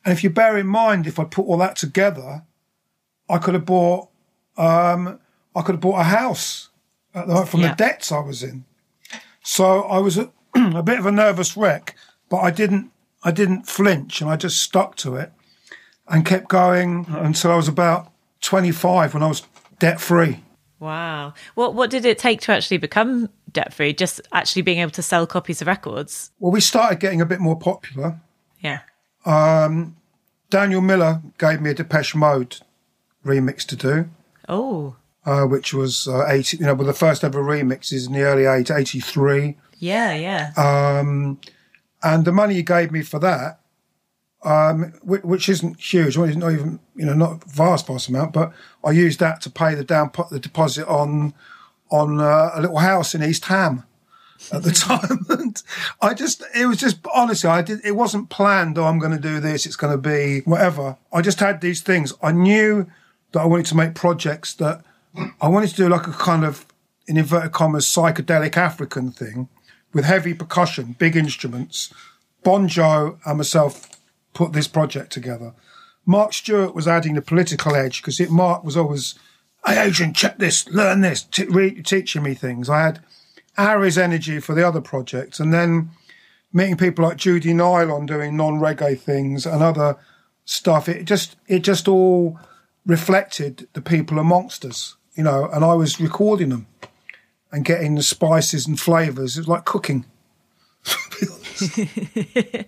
[0.04, 2.42] And if you bear in mind, if I put all that together,
[3.28, 4.08] I could have bought,
[4.56, 5.18] um,
[5.54, 6.68] I could have bought a house
[7.46, 7.70] from yeah.
[7.70, 8.64] the debts I was in.
[9.42, 11.96] So I was a, a bit of a nervous wreck,
[12.28, 12.90] but I didn't,
[13.22, 15.32] I didn't flinch and I just stuck to it
[16.08, 19.42] and kept going until I was about 25 when I was
[19.78, 20.42] debt free.
[20.78, 21.32] Wow.
[21.54, 23.94] What what did it take to actually become debt free?
[23.94, 26.30] Just actually being able to sell copies of records?
[26.38, 28.20] Well, we started getting a bit more popular.
[28.60, 28.80] Yeah.
[29.24, 29.96] Um,
[30.50, 32.58] Daniel Miller gave me a Depeche Mode
[33.24, 34.10] remix to do.
[34.48, 34.96] Oh.
[35.26, 38.44] Uh, which was uh, 80, you know, well, the first ever remixes in the early
[38.44, 39.56] 80s, 83.
[39.80, 40.52] Yeah, yeah.
[40.56, 41.40] Um,
[42.00, 43.58] and the money he gave me for that
[44.46, 46.16] um, which, which, isn't huge.
[46.16, 48.52] Well, it's not even you know not vast vast amount, but
[48.84, 51.34] I used that to pay the down the deposit on
[51.90, 53.84] on uh, a little house in East Ham
[54.52, 55.26] at the time.
[55.28, 55.60] and
[56.00, 58.78] I just it was just honestly I did it wasn't planned.
[58.78, 59.66] Oh, I'm going to do this.
[59.66, 60.96] It's going to be whatever.
[61.12, 62.12] I just had these things.
[62.22, 62.86] I knew
[63.32, 64.84] that I wanted to make projects that
[65.40, 66.66] I wanted to do like a kind of
[67.06, 69.48] in inverted commas psychedelic African thing
[69.92, 71.92] with heavy percussion, big instruments.
[72.44, 73.88] Bonjo and myself
[74.34, 75.54] put this project together.
[76.04, 79.14] Mark Stewart was adding the political edge because Mark was always,
[79.64, 82.68] hey, Adrian, check this, learn this, t- re- teaching me things.
[82.68, 83.00] I had
[83.58, 85.40] Ari's energy for the other projects.
[85.40, 85.90] And then
[86.52, 89.96] meeting people like Judy Nylon doing non reggae things and other
[90.44, 92.38] stuff, it just, it just all
[92.84, 96.66] reflected the people amongst us, you know, and I was recording them
[97.50, 99.36] and getting the spices and flavors.
[99.36, 100.04] It was like cooking.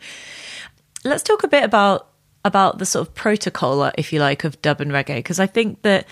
[1.04, 2.08] Let's talk a bit about
[2.44, 5.82] about the sort of protocol, if you like, of dub and reggae, because I think
[5.82, 6.06] that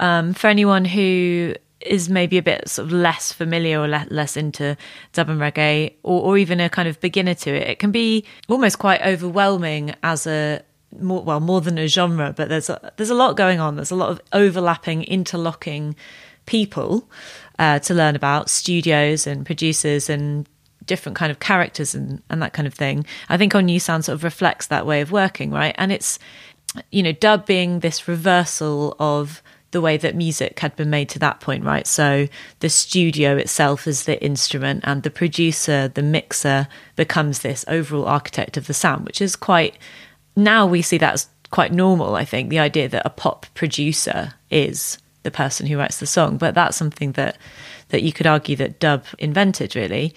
[0.00, 4.36] um, for anyone who is maybe a bit sort of less familiar or le- less
[4.36, 4.76] into
[5.12, 8.24] dub and reggae, or, or even a kind of beginner to it, it can be
[8.48, 10.62] almost quite overwhelming as a
[11.00, 12.32] more well more than a genre.
[12.36, 13.76] But there's a, there's a lot going on.
[13.76, 15.96] There's a lot of overlapping, interlocking
[16.46, 17.08] people
[17.58, 20.48] uh, to learn about, studios and producers and
[20.84, 23.06] different kind of characters and, and that kind of thing.
[23.28, 25.74] I think On-U Sound sort of reflects that way of working, right?
[25.78, 26.18] And it's,
[26.90, 31.18] you know, dub being this reversal of the way that music had been made to
[31.18, 31.86] that point, right?
[31.86, 32.28] So
[32.58, 38.56] the studio itself is the instrument and the producer, the mixer becomes this overall architect
[38.56, 39.78] of the sound, which is quite,
[40.36, 44.34] now we see that as quite normal, I think, the idea that a pop producer
[44.50, 46.38] is the person who writes the song.
[46.38, 47.36] But that's something that,
[47.88, 50.14] that you could argue that dub invented, really.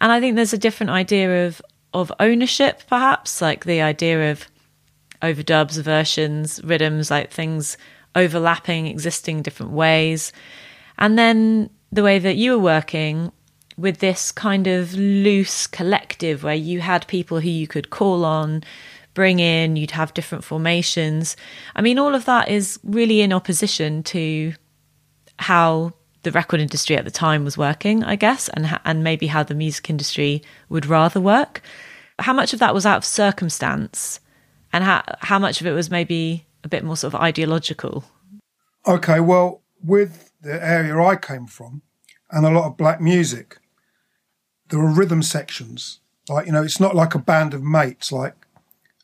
[0.00, 1.62] And I think there's a different idea of
[1.94, 4.46] of ownership, perhaps, like the idea of
[5.22, 7.78] overdubs, versions, rhythms, like things
[8.14, 10.30] overlapping, existing different ways.
[10.98, 13.32] And then the way that you were working
[13.78, 18.62] with this kind of loose collective where you had people who you could call on,
[19.16, 21.36] bring in, you'd have different formations.
[21.74, 24.52] I mean, all of that is really in opposition to
[25.38, 29.42] how the record industry at the time was working, I guess, and and maybe how
[29.42, 31.62] the music industry would rather work.
[32.18, 34.20] How much of that was out of circumstance,
[34.72, 38.04] and how how much of it was maybe a bit more sort of ideological?
[38.86, 41.82] Okay, well, with the area I came from,
[42.30, 43.58] and a lot of black music,
[44.68, 46.00] there were rhythm sections.
[46.28, 48.45] Like you know, it's not like a band of mates like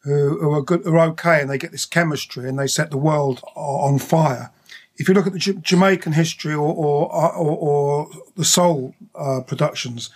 [0.05, 2.97] who, who are good, are okay, and they get this chemistry and they set the
[2.97, 4.51] world on fire
[4.97, 9.41] if you look at the J- Jamaican history or or, or, or the soul uh,
[9.47, 10.11] productions,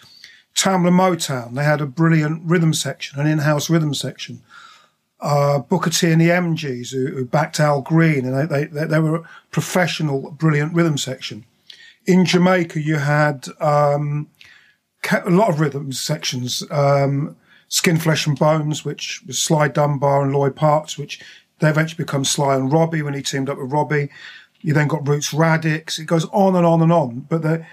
[0.54, 4.42] Tamla Motown, they had a brilliant rhythm section, an in-house rhythm section.
[5.18, 9.00] Uh, Booker T and the MGs, who, who backed Al Green, and they, they, they
[9.00, 11.44] were a professional, brilliant rhythm section.
[12.06, 14.28] In Jamaica, you had um,
[15.10, 16.62] a lot of rhythm sections.
[16.70, 17.36] Um,
[17.68, 21.20] Skin, Flesh and Bones, which was Sly Dunbar and Lloyd Parks, which
[21.58, 24.10] they eventually become Sly and Robbie when he teamed up with Robbie.
[24.60, 25.98] You then got Roots Radix.
[25.98, 27.20] It goes on and on and on.
[27.28, 27.68] But there,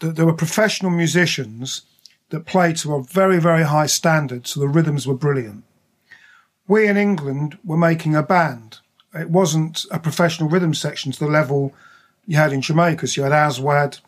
[0.00, 1.82] there were professional musicians
[2.30, 5.64] that played to a very, very high standard, so the rhythms were brilliant.
[6.66, 8.78] We in England were making a band,
[9.14, 11.74] it wasn't a professional rhythm section to the level
[12.26, 13.06] you had in Jamaica.
[13.06, 13.98] So you had Aswad,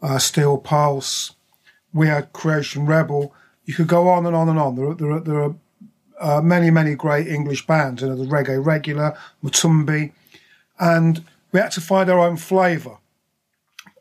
[0.00, 1.34] uh, Steel Pulse,
[1.92, 3.34] we had Creation Rebel.
[3.64, 4.76] You could go on and on and on.
[4.76, 5.54] There, there, there are
[6.20, 8.02] uh, many, many great English bands.
[8.02, 10.12] You know, the Reggae Regular, Matumbi,
[10.78, 12.98] and we had to find our own flavour.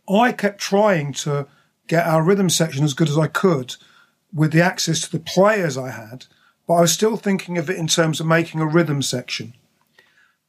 [0.09, 1.47] I kept trying to
[1.87, 3.75] get our rhythm section as good as I could
[4.33, 6.25] with the access to the players I had,
[6.67, 9.53] but I was still thinking of it in terms of making a rhythm section.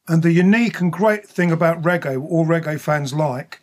[0.07, 3.61] And the unique and great thing about reggae, what all reggae fans like,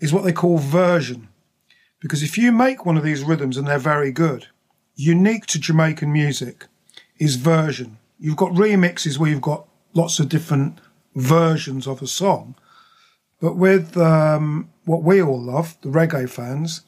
[0.00, 1.28] is what they call version.
[2.00, 4.48] Because if you make one of these rhythms and they're very good,
[4.94, 6.66] unique to Jamaican music
[7.18, 7.98] is version.
[8.18, 10.80] You've got remixes where you've got lots of different
[11.14, 12.54] versions of a song.
[13.40, 16.82] But with um, what we all love, the reggae fans,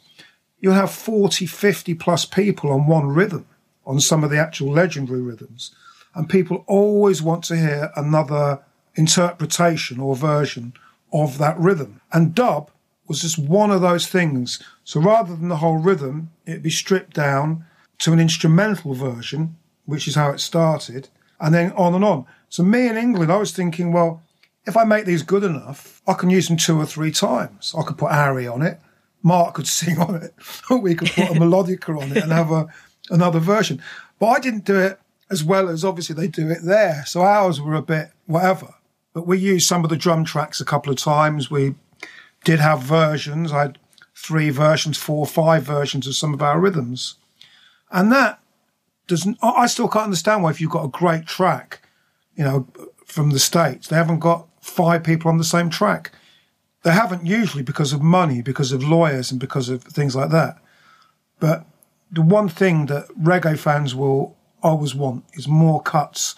[0.60, 3.46] you'll have 40, 50 plus people on one rhythm,
[3.84, 5.74] on some of the actual legendary rhythms.
[6.14, 8.62] And people always want to hear another
[8.94, 10.74] interpretation or version
[11.12, 12.00] of that rhythm.
[12.12, 12.70] And dub
[13.06, 14.62] was just one of those things.
[14.84, 17.64] So rather than the whole rhythm, it'd be stripped down
[17.98, 21.08] to an instrumental version, which is how it started,
[21.40, 22.26] and then on and on.
[22.48, 24.22] So me in England, I was thinking, well,
[24.66, 27.74] if I make these good enough, I can use them two or three times.
[27.76, 28.80] I could put Harry on it.
[29.22, 30.34] Mark could sing on it.
[30.70, 32.66] we could put a melodica on it and have a,
[33.10, 33.82] another version.
[34.18, 34.98] But I didn't do it
[35.30, 37.04] as well as obviously they do it there.
[37.06, 38.74] So ours were a bit whatever.
[39.12, 41.50] But we used some of the drum tracks a couple of times.
[41.50, 41.74] We
[42.44, 43.52] did have versions.
[43.52, 43.78] I had
[44.14, 47.16] three versions, four, five versions of some of our rhythms.
[47.90, 48.40] And that
[49.06, 51.86] doesn't, I still can't understand why if you've got a great track,
[52.36, 52.66] you know,
[53.04, 56.12] from the States, they haven't got five people on the same track.
[56.82, 60.58] They haven't usually because of money, because of lawyers and because of things like that.
[61.40, 61.66] But
[62.10, 66.34] the one thing that reggae fans will always want is more cuts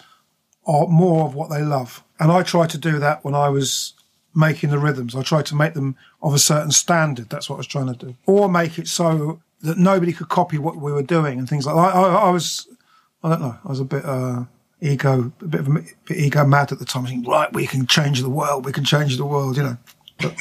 [0.63, 2.03] or more of what they love.
[2.19, 3.93] And I tried to do that when I was
[4.35, 5.15] making the rhythms.
[5.15, 7.29] I tried to make them of a certain standard.
[7.29, 8.15] That's what I was trying to do.
[8.25, 11.75] Or make it so that nobody could copy what we were doing and things like
[11.75, 11.95] that.
[11.95, 12.67] I, I, I was,
[13.23, 14.45] I don't know, I was a bit, uh,
[14.81, 17.05] ego, a bit of a bit ego mad at the time.
[17.05, 18.65] Thinking, right, we can change the world.
[18.65, 19.77] We can change the world, you know.
[20.19, 20.33] But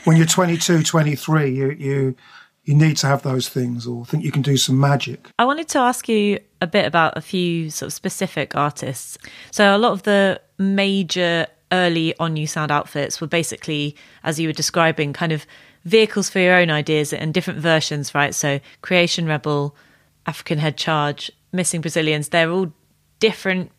[0.04, 2.16] when you're 22, 23, you, you,
[2.64, 5.28] you need to have those things or think you can do some magic.
[5.38, 9.18] I wanted to ask you a bit about a few sort of specific artists.
[9.50, 14.52] So a lot of the major early On-U Sound outfits were basically, as you were
[14.52, 15.46] describing, kind of
[15.84, 18.34] vehicles for your own ideas and different versions, right?
[18.34, 19.74] So Creation Rebel,
[20.26, 22.72] African Head Charge, Missing Brazilians, they're all
[23.18, 23.72] different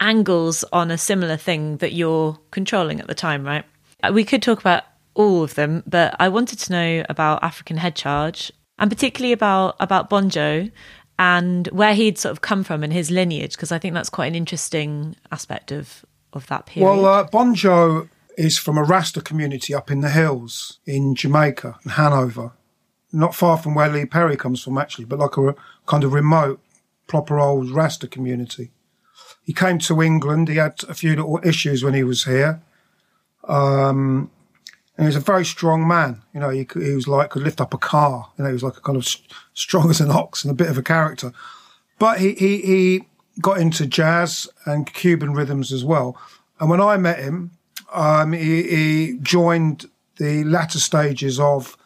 [0.00, 3.64] angles on a similar thing that you're controlling at the time, right?
[4.02, 7.78] Uh, we could talk about all of them, but I wanted to know about African
[7.78, 10.70] Head Charge and particularly about about Bonjo
[11.18, 14.26] and where he'd sort of come from and his lineage, because I think that's quite
[14.26, 16.88] an interesting aspect of of that period.
[16.88, 18.08] Well, uh, Bonjo
[18.38, 22.52] is from a Rasta community up in the hills in Jamaica, and Hanover,
[23.12, 26.60] not far from where Lee Perry comes from, actually, but like a kind of remote,
[27.08, 28.70] proper old Rasta community.
[29.42, 30.48] He came to England.
[30.48, 32.62] He had a few little issues when he was here.
[33.48, 34.30] Um,
[34.96, 36.22] and he was a very strong man.
[36.32, 38.30] You know, he, he was like, could lift up a car.
[38.36, 40.54] You know, he was like a kind of st- strong as an ox and a
[40.54, 41.32] bit of a character.
[41.98, 43.04] But he, he, he
[43.40, 46.16] got into jazz and Cuban rhythms as well.
[46.60, 47.52] And when I met him,
[47.92, 51.76] um, he, he, joined the latter stages of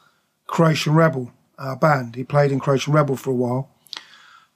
[0.46, 2.16] Creation Rebel, our band.
[2.16, 3.70] He played in Creation Rebel for a while.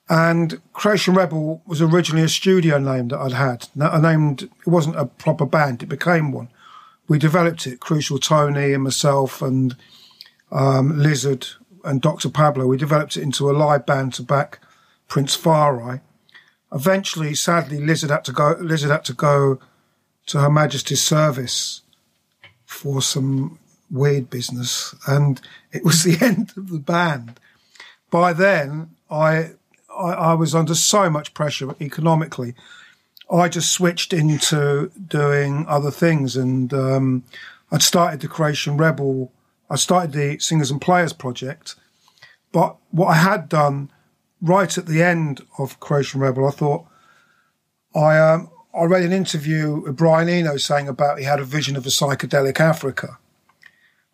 [0.09, 3.69] And Creation Rebel was originally a studio name that I'd had.
[3.81, 6.49] I named, it wasn't a proper band, it became one.
[7.09, 9.77] We developed it, Crucial Tony and myself and
[10.51, 11.47] um, Lizard
[11.85, 12.29] and Dr.
[12.29, 12.67] Pablo.
[12.67, 14.61] We developed it into a live band to back
[15.09, 16.01] Prince Far I.
[16.73, 19.61] Eventually, sadly, Lizard had to go, Lizard had to go
[20.27, 21.83] to Her Majesty's service
[22.65, 23.59] for some
[23.91, 25.41] weird business, and
[25.73, 27.41] it was the end of the band.
[28.11, 29.53] By then, I,
[29.97, 32.55] I, I was under so much pressure economically.
[33.31, 37.25] I just switched into doing other things, and um,
[37.73, 39.33] I'd started the Creation Rebel.
[39.69, 41.75] I started the Singers and Players project,
[42.53, 43.91] but what I had done
[44.41, 46.87] right at the end of Creation Rebel, I thought
[47.95, 51.77] I um, I read an interview with Brian Eno saying about he had a vision
[51.77, 53.19] of a psychedelic Africa.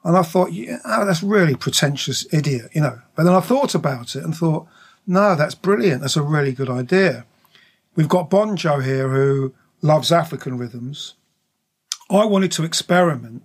[0.05, 3.01] And I thought, yeah, oh, that's really pretentious idiot, you know.
[3.15, 4.67] But then I thought about it and thought,
[5.07, 6.01] no, that's brilliant.
[6.01, 7.25] That's a really good idea.
[7.97, 11.15] We've got Bonjo here who loves African rhythms.
[12.11, 13.43] I wanted to experiment.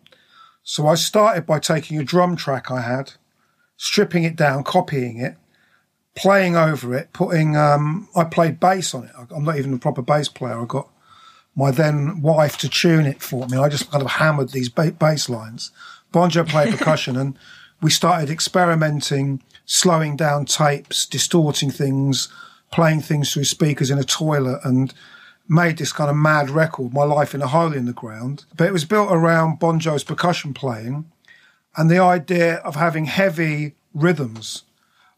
[0.64, 3.14] So I started by taking a drum track I had,
[3.78, 5.38] stripping it down, copying it,
[6.16, 9.12] playing over it, putting, um, I played bass on it.
[9.34, 10.62] I'm not even a proper bass player.
[10.62, 10.90] I got
[11.58, 13.58] my then wife to tune it for me.
[13.58, 15.72] I just kind of hammered these ba- bass lines.
[16.14, 17.38] Bonjo played percussion, and
[17.82, 22.30] we started experimenting, slowing down tapes, distorting things,
[22.72, 24.94] playing things through speakers in a toilet, and
[25.50, 28.46] made this kind of mad record, My Life in a Hole in the Ground.
[28.56, 31.12] But it was built around Bonjo's percussion playing
[31.76, 34.64] and the idea of having heavy rhythms.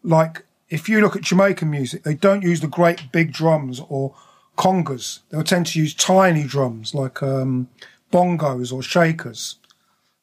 [0.03, 4.13] Like if you look at Jamaican music, they don't use the great big drums or
[4.59, 5.19] congas.
[5.29, 7.69] They'll tend to use tiny drums like um,
[8.11, 9.55] bongos or shakers.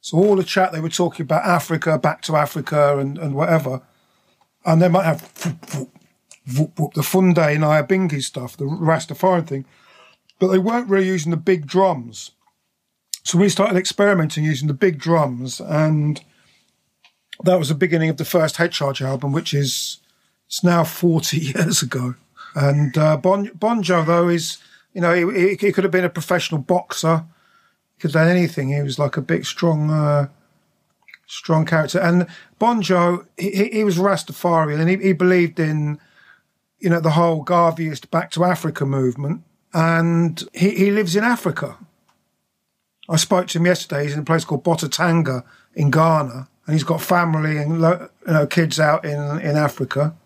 [0.02, 3.82] So all the chat they were talking about Africa, back to Africa, and, and whatever,
[4.64, 5.32] and they might have
[6.44, 9.64] the Funde Nyabingi stuff, the Rastafari thing,
[10.38, 12.32] but they weren't really using the big drums.
[13.24, 16.22] So we started experimenting using the big drums, and
[17.42, 19.98] that was the beginning of the first Head album, which is
[20.46, 22.14] it's now forty years ago.
[22.56, 24.56] And uh, bon, Bonjo, though, is
[24.94, 27.26] you know he, he, could have been a professional boxer.
[27.94, 28.72] He could have done anything.
[28.72, 30.28] He was like a big, strong, uh,
[31.26, 31.98] strong character.
[31.98, 32.26] And
[32.58, 36.00] Bonjo, he, he was Rastafarian, and he, he believed in
[36.80, 39.42] you know the whole Garveyist Back to Africa movement.
[39.74, 41.76] And he, he lives in Africa.
[43.06, 44.04] I spoke to him yesterday.
[44.04, 45.44] He's in a place called Botatanga
[45.74, 50.16] in Ghana, and he's got family and you know kids out in in Africa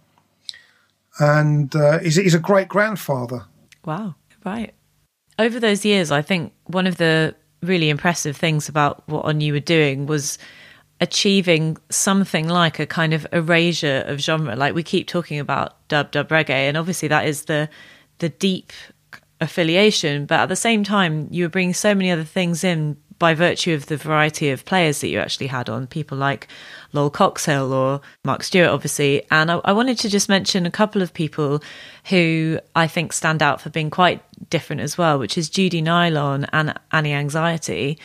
[1.21, 3.45] and uh, he's, he's a great grandfather.
[3.85, 4.75] Wow, right.
[5.39, 9.61] Over those years, I think one of the really impressive things about what On-U were
[9.61, 10.39] doing was
[11.01, 14.57] achieving something like a kind of erasure of genre.
[14.57, 17.69] Like we keep talking about dub dub reggae, and obviously that is the
[18.19, 18.73] the deep
[19.41, 23.35] affiliation, but at the same time, you were bringing so many other things in by
[23.35, 26.49] virtue of the variety of players that you actually had on, people like
[26.93, 29.23] Lol Coxhill or Mark Stewart, obviously.
[29.31, 31.63] And I, I, wanted to just mention a couple of people
[32.07, 36.47] who I think stand out for being quite different as well, which is Judy Nylon
[36.53, 37.99] and Annie Anxiety,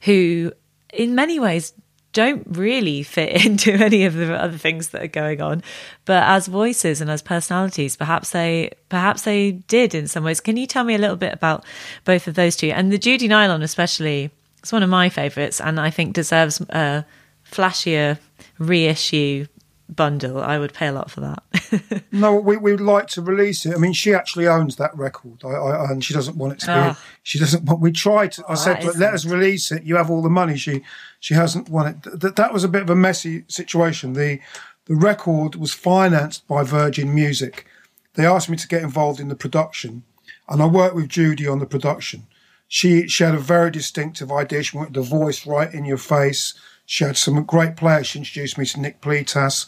[0.00, 0.52] who
[0.92, 1.74] in many ways
[2.14, 5.62] don't really fit into any of the other things that are going on.
[6.06, 10.40] But as voices and as personalities perhaps they perhaps they did in some ways.
[10.40, 11.62] Can you tell me a little bit about
[12.04, 12.68] both of those two?
[12.68, 14.30] And the judy nylon especially
[14.62, 17.04] it's one of my favourites, and I think deserves a
[17.50, 18.18] flashier
[18.58, 19.46] reissue
[19.88, 20.40] bundle.
[20.40, 22.04] I would pay a lot for that.
[22.12, 23.74] no, we, we would like to release it.
[23.74, 26.66] I mean, she actually owns that record, I, I, and she doesn't want it to
[26.66, 26.72] be.
[26.72, 26.96] Oh.
[27.24, 27.80] She doesn't want.
[27.80, 28.32] We tried.
[28.32, 29.82] To, I oh, said, let us release it.
[29.82, 30.56] You have all the money.
[30.56, 30.82] She
[31.18, 32.02] she hasn't wanted.
[32.20, 34.12] That that was a bit of a messy situation.
[34.12, 34.38] The
[34.84, 37.66] the record was financed by Virgin Music.
[38.14, 40.04] They asked me to get involved in the production,
[40.48, 42.28] and I worked with Judy on the production.
[42.74, 44.62] She she had a very distinctive idea.
[44.62, 46.54] She wanted the voice right in your face.
[46.86, 48.06] She had some great players.
[48.06, 49.66] She introduced me to Nick Plytas.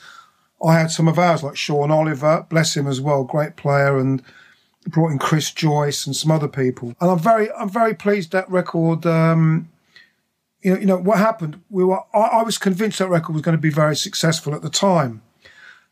[0.64, 4.22] I had some of ours like Sean Oliver, bless him as well, great player, and
[4.86, 6.94] brought in Chris Joyce and some other people.
[6.98, 9.04] And I'm very I'm very pleased that record.
[9.04, 9.68] Um,
[10.62, 11.60] you know, you know what happened.
[11.68, 14.62] We were I, I was convinced that record was going to be very successful at
[14.62, 15.20] the time,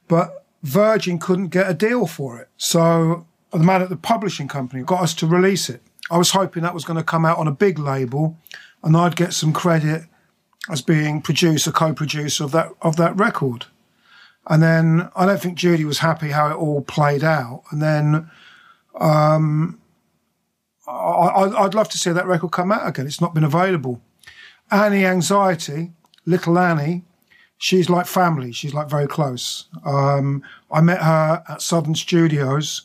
[0.08, 2.48] but Virgin couldn't get a deal for it.
[2.56, 5.82] So the man at the publishing company got us to release it.
[6.10, 8.36] I was hoping that was going to come out on a big label
[8.82, 10.02] and I'd get some credit
[10.70, 13.66] as being producer, co-producer of that of that record.
[14.46, 17.62] And then I don't think Judy was happy how it all played out.
[17.70, 18.30] And then
[18.98, 19.80] um,
[20.88, 23.06] I, would love to see that record come out again.
[23.06, 24.02] It's not been available.
[24.70, 25.92] Annie Anxiety,
[26.26, 27.04] little Annie,
[27.58, 28.52] she's like family.
[28.52, 29.66] She's like very close.
[29.84, 32.82] Um, I met her at Southern Studios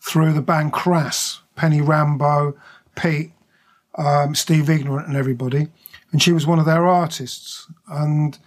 [0.00, 2.54] through the band Crass, Penny Rimbaud,
[2.96, 3.32] Pete,
[3.96, 5.66] um, Steve Ignorant, and everybody.
[6.12, 7.66] And she was one of their artists.
[7.88, 8.38] And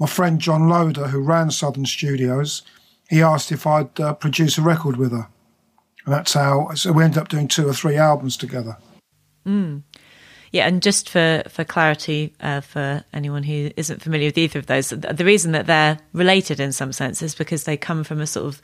[0.00, 2.62] my friend John Loder, who ran Southern Studios,
[3.08, 5.28] he asked if I'd uh, produce a record with her.
[6.06, 8.76] And that's how, so we ended up doing two or three albums together.
[9.46, 9.82] Mm.
[10.50, 14.66] Yeah, and just for for clarity, uh, for anyone who isn't familiar with either of
[14.66, 18.26] those, the reason that they're related in some sense is because they come from a
[18.26, 18.62] sort of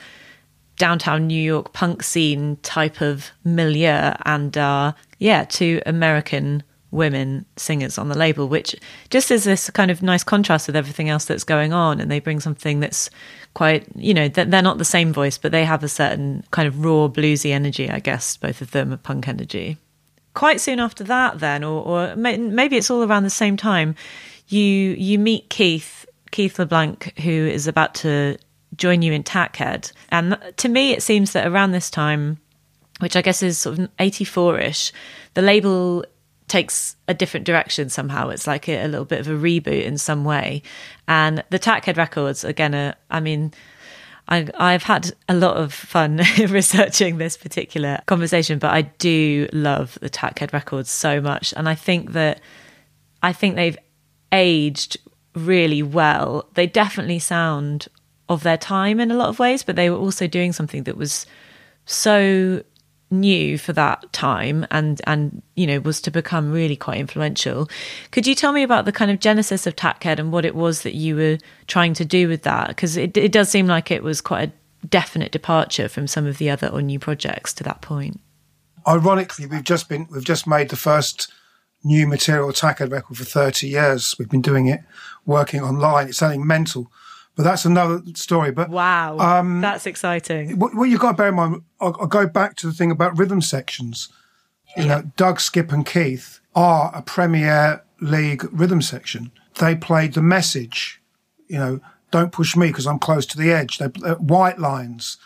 [0.81, 4.57] downtown New York punk scene type of milieu and
[5.19, 8.75] yeah, two American women singers on the label, which
[9.11, 12.01] just is this kind of nice contrast with everything else that's going on.
[12.01, 13.11] And they bring something that's
[13.53, 16.83] quite, you know, they're not the same voice, but they have a certain kind of
[16.83, 19.77] raw bluesy energy, I guess, both of them, a punk energy.
[20.33, 23.95] Quite soon after that, then, or, or maybe it's all around the same time,
[24.49, 28.39] you you meet Keith Keith LeBlanc, who is about to
[28.77, 29.93] join you in Tackhead.
[30.11, 32.39] And to me, it seems that around this time,
[33.01, 34.93] which I guess is sort of 84 ish,
[35.35, 36.05] the label
[36.49, 38.29] takes a different direction somehow.
[38.29, 40.63] It's like a, a, little bit of a reboot in some way.
[41.07, 43.53] And the Tackhead records, again, are, I mean,
[44.29, 46.17] I, I've had a lot of fun
[46.49, 51.55] researching this particular conversation, but I do love the Tackhead records so much.
[51.57, 52.41] And I think that
[53.23, 53.79] I think they've
[54.33, 54.99] aged
[55.35, 56.49] really well.
[56.55, 57.89] They definitely sound
[58.31, 60.97] of their time in a lot of ways, but they were also doing something that
[60.97, 61.27] was
[61.85, 62.63] so
[63.13, 67.69] new for that time and and you know was to become really quite influential.
[68.13, 70.83] Could you tell me about the kind of genesis of tackhead and what it was
[70.83, 72.69] that you were trying to do with that?
[72.69, 76.39] Because it, it does seem like it was quite a definite departure from some of
[76.39, 78.21] the other or new projects to that point.
[78.87, 81.33] Ironically we've just been we've just made the first
[81.83, 84.15] new material tackhead record for 30 years.
[84.21, 84.83] We've been doing it
[85.27, 86.09] working online.
[86.09, 86.93] It's something mental
[87.41, 88.53] but that's another story.
[88.53, 90.59] But wow, um, that's exciting.
[90.59, 92.91] What, what you've got to bear in mind, I'll, I'll, go back to the thing
[92.91, 94.11] about rhythm sections.
[94.77, 99.33] You know, Doug, Skip, and Keith are a Premier League rhythm section.
[99.59, 101.01] They played the message.
[101.49, 101.81] You know,
[102.11, 103.79] don't push me because I'm close to the edge.
[103.79, 105.17] They uh, White Lines.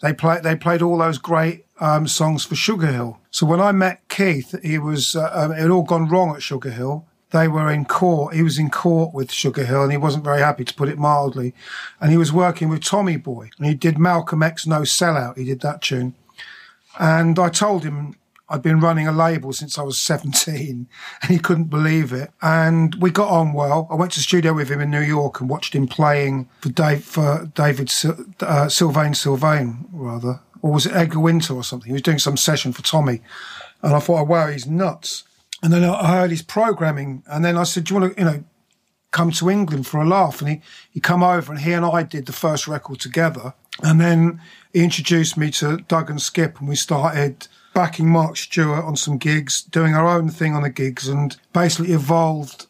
[0.00, 0.44] They played.
[0.44, 3.18] They played all those great um, songs for Sugar Hill.
[3.30, 6.42] So when I met Keith, he was uh, um, it had all gone wrong at
[6.42, 8.34] Sugar Hill they were in court.
[8.34, 10.98] He was in court with Sugar Hill and he wasn't very happy to put it
[10.98, 11.54] mildly.
[12.00, 15.36] And he was working with Tommy Boy and he did Malcolm X No Sellout.
[15.36, 16.14] He did that tune.
[16.98, 18.16] And I told him
[18.48, 20.88] I'd been running a label since I was 17
[21.22, 22.30] and he couldn't believe it.
[22.40, 23.86] And we got on well.
[23.90, 26.70] I went to the studio with him in New York and watched him playing for
[26.70, 27.92] Dave, for David,
[28.40, 30.40] uh, Sylvain Sylvain rather.
[30.62, 31.88] Or was it Edgar Winter or something?
[31.88, 33.20] He was doing some session for Tommy.
[33.82, 35.22] And I thought, oh, wow, he's nuts.
[35.62, 38.30] And then I heard his programming, and then I said, "Do you want to, you
[38.30, 38.44] know,
[39.10, 42.02] come to England for a laugh?" And he he come over, and he and I
[42.02, 43.54] did the first record together.
[43.82, 44.40] And then
[44.72, 49.18] he introduced me to Doug and Skip, and we started backing Mark Stewart on some
[49.18, 52.66] gigs, doing our own thing on the gigs, and basically evolved.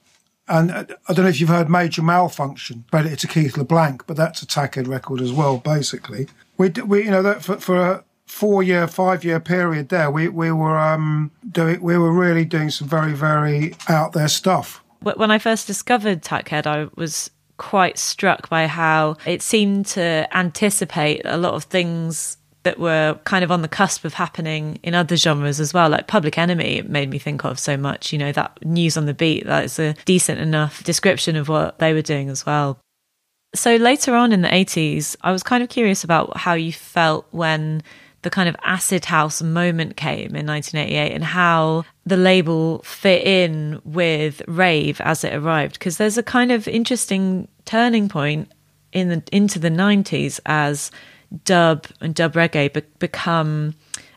[0.48, 4.16] And uh, I don't know if you've heard Major Malfunction, credit to Keith LeBlanc, but
[4.16, 6.26] that's a Tackhead record as well, basically.
[6.56, 10.28] We, we you know, that for, for a, four year, five year period there, we,
[10.28, 14.84] we were um, doing, we were really doing some very, very out there stuff.
[15.00, 21.22] When I first discovered Tackhead, I was quite struck by how it seemed to anticipate
[21.24, 25.16] a lot of things that were kind of on the cusp of happening in other
[25.16, 25.88] genres as well.
[25.88, 29.06] Like Public Enemy it made me think of so much, you know, that news on
[29.06, 32.78] the beat, that is a decent enough description of what they were doing as well.
[33.54, 37.26] So later on in the 80s, I was kind of curious about how you felt
[37.30, 37.82] when
[38.22, 43.80] the kind of acid house moment came in 1988 and how the label fit in
[43.84, 48.50] with rave as it arrived because there's a kind of interesting turning point
[48.92, 50.90] in the into the 90s as
[51.44, 53.74] dub and dub reggae be- become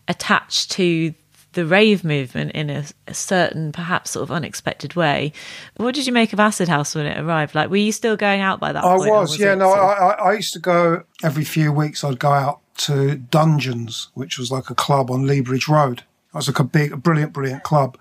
[0.07, 1.13] attached to
[1.53, 5.33] the rave movement in a, a, certain, perhaps sort of unexpected way.
[5.75, 7.55] What did you make of Acid House when it arrived?
[7.55, 9.55] Like, were you still going out by that I was, was yeah.
[9.55, 12.03] No, I, I used to go every few weeks.
[12.03, 15.99] I'd go out to Dungeons, which was like a club on Lea Bridge Road.
[15.99, 17.97] It was like a big, a brilliant, brilliant club.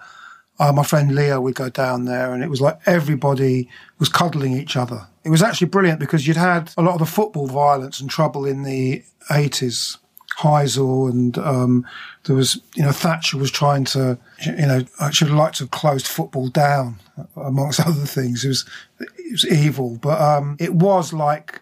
[0.58, 3.68] Uh, my friend Leo would go down there and it was like everybody
[3.98, 5.06] was cuddling each other.
[5.24, 8.44] It was actually brilliant because you'd had a lot of the football violence and trouble
[8.44, 9.96] in the 80s.
[10.38, 11.86] Heysel and um,
[12.24, 15.64] there was, you know, Thatcher was trying to, you know, I should have liked to
[15.64, 16.96] have closed football down,
[17.36, 18.44] amongst other things.
[18.44, 18.64] It was,
[18.98, 21.60] it was evil, but um, it was like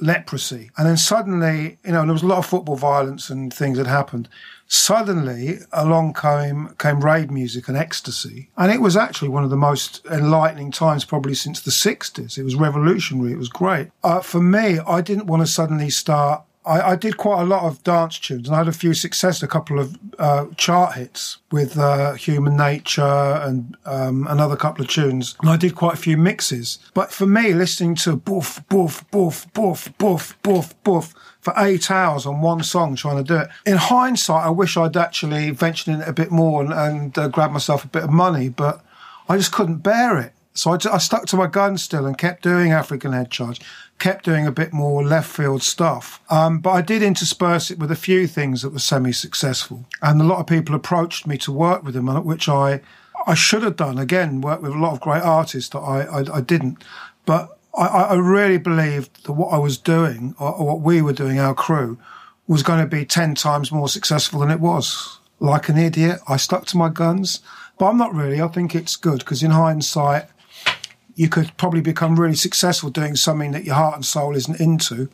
[0.00, 0.70] leprosy.
[0.76, 3.86] And then suddenly, you know, there was a lot of football violence and things that
[3.86, 4.28] happened.
[4.66, 8.50] Suddenly along came, came rave music and ecstasy.
[8.56, 12.38] And it was actually one of the most enlightening times probably since the 60s.
[12.38, 13.32] It was revolutionary.
[13.32, 13.90] It was great.
[14.04, 17.62] Uh, for me, I didn't want to suddenly start I, I, did quite a lot
[17.62, 21.38] of dance tunes and I had a few success, a couple of uh, chart hits
[21.50, 25.36] with uh, Human Nature and um, another couple of tunes.
[25.40, 26.78] And I did quite a few mixes.
[26.92, 32.26] But for me, listening to boof, boof, boof, boof, boof, boof, boof for eight hours
[32.26, 33.48] on one song trying to do it.
[33.64, 37.28] In hindsight, I wish I'd actually ventured in it a bit more and, and uh,
[37.28, 38.84] grabbed myself a bit of money, but
[39.28, 40.34] I just couldn't bear it.
[40.52, 43.60] So I, I, stuck to my guns still and kept doing African Head Charge,
[44.00, 46.20] kept doing a bit more left field stuff.
[46.30, 49.84] Um, but I did intersperse it with a few things that were semi successful.
[50.02, 52.80] And a lot of people approached me to work with them, which I,
[53.26, 53.98] I should have done.
[53.98, 56.82] Again, worked with a lot of great artists that I, I, I didn't.
[57.26, 61.12] But I, I, really believed that what I was doing, or, or what we were
[61.12, 61.98] doing, our crew,
[62.48, 65.20] was going to be 10 times more successful than it was.
[65.38, 67.40] Like an idiot, I stuck to my guns.
[67.78, 68.42] But I'm not really.
[68.42, 70.26] I think it's good because in hindsight,
[71.14, 75.08] you could probably become really successful doing something that your heart and soul isn't into,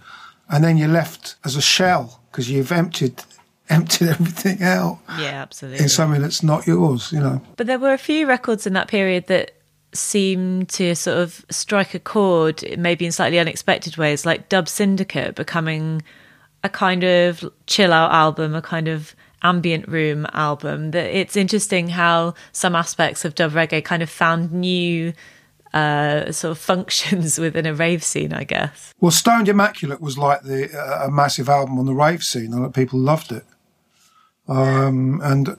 [0.49, 3.23] and then you're left as a shell because you've emptied
[3.69, 4.99] emptied everything out.
[5.19, 5.83] Yeah, absolutely.
[5.83, 7.43] In something that's not yours, you know.
[7.57, 9.53] But there were a few records in that period that
[9.93, 15.35] seemed to sort of strike a chord, maybe in slightly unexpected ways, like Dub Syndicate
[15.35, 16.03] becoming
[16.63, 20.91] a kind of chill out album, a kind of ambient room album.
[20.91, 25.13] That it's interesting how some aspects of dub reggae kind of found new
[25.77, 28.95] uh, sort of functions within a rave scene, I guess.
[29.01, 32.75] Well, Stoned Immaculate was like the uh, a massive album on the rave scene, and
[32.75, 33.45] people loved it.
[34.49, 35.57] Um, and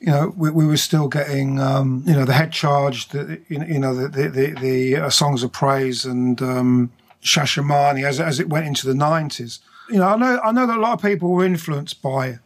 [0.00, 3.78] you know, we, we were still getting, um, you know, the head charge, the, you
[3.78, 6.90] know, the, the, the, the uh, songs of praise and, um,
[7.22, 9.60] Shashamane as, as it went into the nineties.
[9.90, 12.38] You know, I know, I know that a lot of people were influenced by,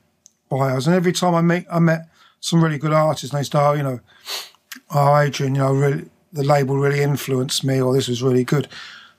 [0.49, 0.87] by us.
[0.87, 2.09] And every time I meet, I met
[2.41, 4.01] some really good artists and they say, oh, you know,
[4.93, 8.69] oh, Adrian, you know, really, the label really influenced me or this was really good.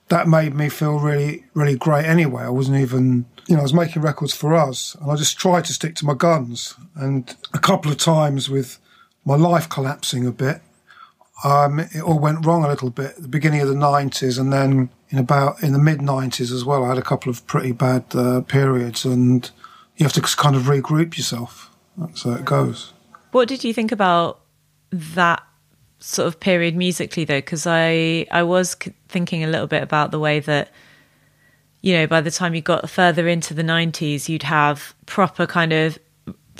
[0.09, 2.43] That made me feel really, really great anyway.
[2.43, 5.65] I wasn't even, you know, I was making records for us and I just tried
[5.65, 6.75] to stick to my guns.
[6.95, 8.77] And a couple of times with
[9.23, 10.61] my life collapsing a bit,
[11.43, 14.89] um, it all went wrong a little bit the beginning of the 90s and then
[15.09, 16.83] in about in the mid 90s as well.
[16.83, 19.49] I had a couple of pretty bad uh, periods and
[19.97, 21.71] you have to kind of regroup yourself.
[21.97, 22.93] That's how it goes.
[23.31, 24.41] What did you think about
[24.91, 25.43] that
[25.99, 27.37] sort of period musically though?
[27.37, 28.75] Because I, I was
[29.07, 30.69] thinking a little bit about the way that
[31.85, 35.71] you know, by the time you got further into the 90s, you'd have proper kind
[35.71, 35.99] of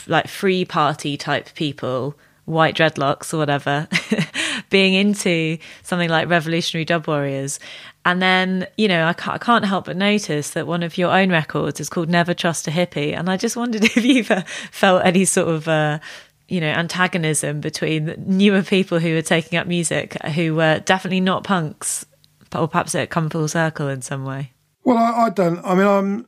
[0.05, 2.15] like free party type people,
[2.45, 3.87] white dreadlocks or whatever,
[4.69, 7.59] being into something like Revolutionary Dub Warriors.
[8.05, 11.11] And then, you know, I can't, I can't, help but notice that one of your
[11.11, 13.17] own records is called Never Trust a Hippie.
[13.17, 14.27] And I just wondered if you've
[14.69, 15.97] felt any sort of, uh,
[16.47, 21.43] you know, antagonism between newer people who are taking up music who were definitely not
[21.43, 22.05] punks,
[22.55, 24.51] or perhaps it come full circle in some way.
[24.83, 25.63] Well, I, I don't.
[25.65, 26.27] I mean, I'm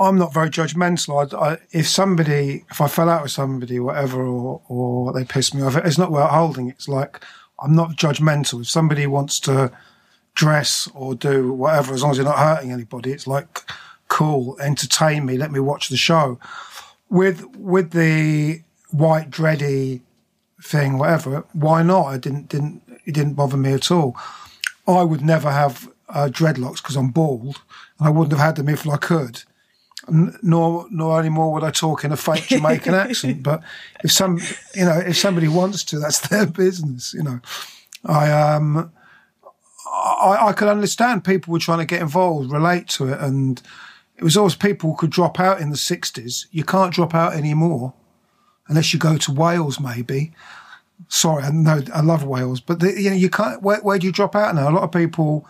[0.00, 1.34] I'm not very judgmental.
[1.34, 5.52] I, I, if somebody, if I fell out with somebody, whatever, or or they piss
[5.52, 6.70] me off, it's not worth holding.
[6.70, 7.22] It's like
[7.60, 8.62] I'm not judgmental.
[8.62, 9.70] If somebody wants to
[10.34, 13.62] dress or do whatever, as long as you're not hurting anybody, it's like
[14.08, 16.38] cool, entertain me, let me watch the show.
[17.10, 20.00] With with the white dready
[20.62, 22.06] thing, whatever, why not?
[22.06, 24.16] I didn't didn't it didn't bother me at all.
[24.86, 27.60] I would never have uh, dreadlocks because I'm bald,
[27.98, 29.42] and I wouldn't have had them if I could.
[30.10, 33.42] Nor, nor anymore would I talk in a fake Jamaican accent.
[33.42, 33.62] But
[34.02, 34.38] if some,
[34.74, 37.12] you know, if somebody wants to, that's their business.
[37.12, 37.40] You know,
[38.06, 38.90] I um,
[39.86, 43.60] I, I could understand people were trying to get involved, relate to it, and
[44.16, 46.46] it was always people could drop out in the '60s.
[46.50, 47.92] You can't drop out anymore
[48.68, 50.32] unless you go to Wales, maybe.
[51.08, 53.62] Sorry, I know I love Wales, but the, you know you can't.
[53.62, 54.68] Where, where do you drop out now?
[54.68, 55.46] A lot of people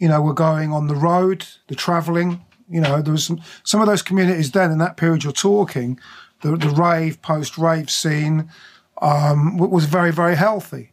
[0.00, 2.44] you know, were going on the road, the travelling.
[2.68, 6.00] You know, there was some, some of those communities then in that period you're talking,
[6.40, 8.50] the, the rave, post rave scene
[9.02, 10.92] um, was very, very healthy.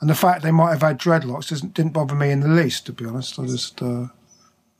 [0.00, 2.86] And the fact they might have had dreadlocks doesn't, didn't bother me in the least,
[2.86, 3.38] to be honest.
[3.38, 4.06] I just, uh,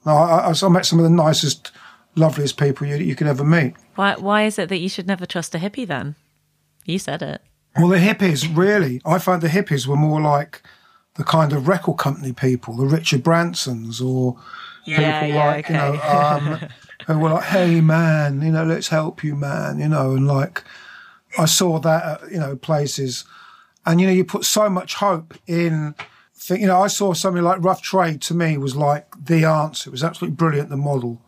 [0.07, 1.71] no, I, I, met some of the nicest,
[2.17, 3.75] loveliest people you, you could ever meet.
[3.95, 6.17] Why, why is it that you should never trust a hippie then?
[6.85, 7.43] You said it.
[7.77, 10.63] Well, the hippies, really, I find the hippies were more like
[11.15, 14.37] the kind of record company people, the Richard Bransons or
[14.85, 15.75] yeah, people yeah, like, okay.
[15.75, 16.69] you know, um,
[17.07, 20.65] who were like, hey man, you know, let's help you, man, you know, and like,
[21.39, 23.25] I saw that at, you know, places
[23.85, 25.95] and, you know, you put so much hope in,
[26.49, 29.91] you know, I saw something like Rough Trade to me was like the answer.
[29.91, 31.21] It was absolutely brilliant, the model.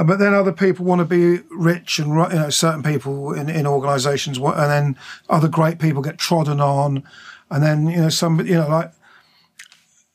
[0.00, 3.50] Uh, but then other people want to be rich and, you know, certain people in,
[3.50, 4.96] in organizations, and then
[5.28, 7.04] other great people get trodden on.
[7.50, 8.92] And then, you know, some, you know, like,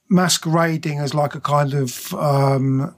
[0.09, 2.95] masquerading as like a kind of um,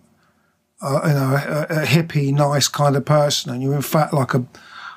[0.82, 4.34] uh, you know a, a, hippie, nice kind of person, and you're in fact like
[4.34, 4.46] a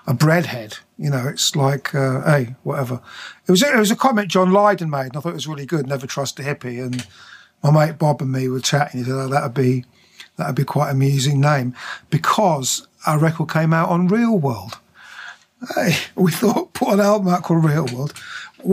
[0.06, 0.78] a breadhead.
[0.96, 3.00] You know, it's like uh, hey, whatever.
[3.48, 5.66] It was it was a comment John Lydon made, and I thought it was really
[5.66, 5.86] good.
[5.86, 6.84] Never trust a hippie.
[6.84, 7.06] And
[7.62, 9.00] my mate Bob and me were chatting.
[9.00, 9.84] He said, oh, "That'd be
[10.40, 11.74] that'd be quite amusing name,"
[12.10, 14.78] because our record came out on Real World.
[15.74, 18.14] Hey, we thought put an album out called Real World,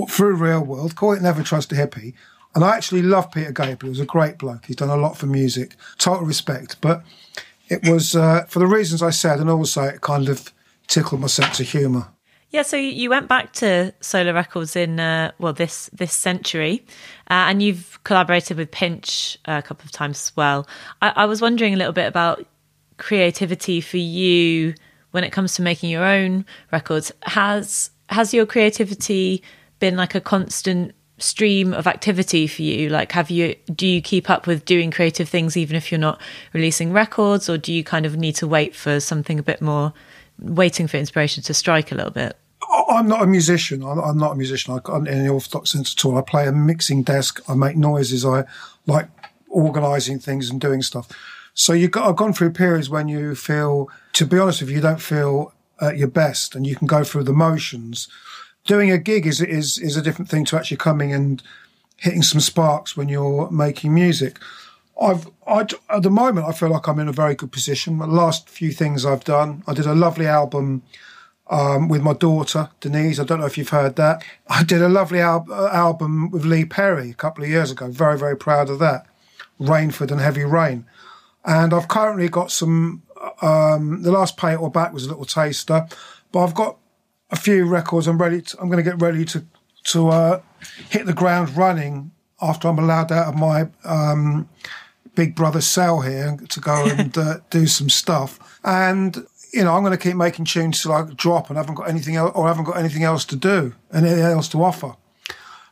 [0.10, 2.14] through Real World, call it Never Trust a Hippie
[2.58, 3.94] and I actually love Peter Gabriel.
[3.94, 4.66] He's a great bloke.
[4.66, 5.76] He's done a lot for music.
[6.00, 6.78] Total respect.
[6.82, 7.04] But
[7.70, 10.52] it was uh, for the reasons I said, and also it kind of
[10.88, 12.08] tickled my sense of humour.
[12.50, 16.86] Yeah, so you went back to Solar Records in uh, well this this century,
[17.30, 20.66] uh, and you've collaborated with Pinch a couple of times as well.
[21.02, 22.46] I, I was wondering a little bit about
[22.98, 24.74] creativity for you
[25.12, 27.12] when it comes to making your own records.
[27.24, 29.44] Has has your creativity
[29.80, 34.30] been like a constant stream of activity for you like have you do you keep
[34.30, 36.22] up with doing creative things even if you're not
[36.54, 39.92] releasing records or do you kind of need to wait for something a bit more
[40.40, 42.38] waiting for inspiration to strike a little bit
[42.90, 43.84] I'm not a musician.
[43.84, 44.74] I'm not a musician.
[44.74, 46.18] I can't in any orthodox sense at all.
[46.18, 47.40] I play a mixing desk.
[47.48, 48.26] I make noises.
[48.26, 48.46] I
[48.86, 49.08] like
[49.50, 51.10] organising things and doing stuff.
[51.54, 54.78] So you got, I've gone through periods when you feel, to be honest with you,
[54.78, 58.08] you don't feel at your best and you can go through the motions.
[58.66, 61.42] Doing a gig is, is, is a different thing to actually coming and
[61.98, 64.40] hitting some sparks when you're making music.
[65.00, 68.00] I've, I, at the moment, I feel like I'm in a very good position.
[68.00, 70.82] The last few things I've done, I did a lovely album
[71.50, 73.20] um, with my daughter Denise.
[73.20, 74.24] I don't know if you've heard that.
[74.48, 77.90] I did a lovely al- album with Lee Perry a couple of years ago.
[77.90, 79.06] Very, very proud of that.
[79.60, 80.86] Rainford and Heavy Rain.
[81.46, 83.04] And I've currently got some.
[83.42, 85.88] Um, the last Pay It All Back was a little taster,
[86.32, 86.78] but I've got
[87.32, 88.08] a few records.
[88.08, 88.42] I'm ready.
[88.42, 89.46] To, I'm going to get ready to
[89.86, 90.42] to uh,
[90.90, 94.50] hit the ground running after I'm allowed out of my um,
[95.18, 98.60] big brother cell here to go and uh, do some stuff.
[98.64, 101.76] And you know, I'm going to keep making tunes till I drop and I haven't
[101.76, 104.96] got anything else, or I haven't got anything else to do, anything else to offer.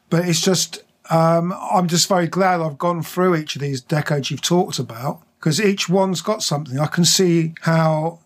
[0.10, 4.32] But it's just, um, I'm just very glad I've gone through each of these decades
[4.32, 6.80] you've talked about because each one's got something.
[6.80, 8.20] I can see how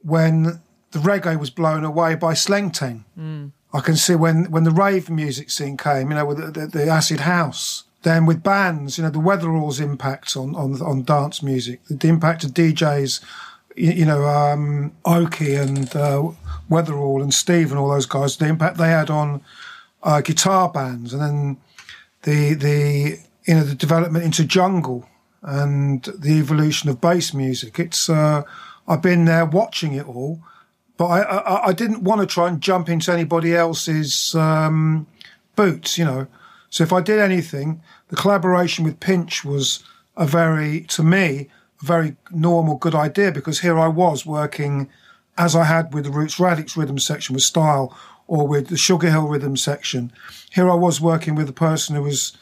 [0.00, 0.60] when
[0.90, 3.52] the reggae was blown away by Sleng Teng, mm.
[3.72, 6.66] I can see when, when the rave music scene came, you know, with the, the,
[6.66, 7.84] the acid house.
[8.02, 12.44] Then with bands, you know, the Weatherall's impact on, on, on dance music, the impact
[12.44, 13.20] of DJs,
[13.76, 16.30] you, you know, um, Oki and uh,
[16.70, 19.42] Weatherall and Steve and all those guys, the impact they had on
[20.02, 21.56] uh, guitar bands, and then
[22.22, 25.08] the the you know the development into jungle
[25.42, 27.78] and the evolution of bass music.
[27.78, 28.42] It's uh,
[28.86, 30.40] I've been there watching it all,
[30.96, 35.06] but I, I, I didn't want to try and jump into anybody else's um,
[35.56, 36.26] boots, you know.
[36.70, 39.82] So if I did anything, the collaboration with Pinch was
[40.16, 41.48] a very, to me,
[41.82, 44.88] a very normal, good idea because here I was working
[45.36, 47.96] as I had with the Roots Radics rhythm section with Style
[48.26, 50.12] or with the Sugar Hill rhythm section.
[50.52, 52.36] Here I was working with a person who was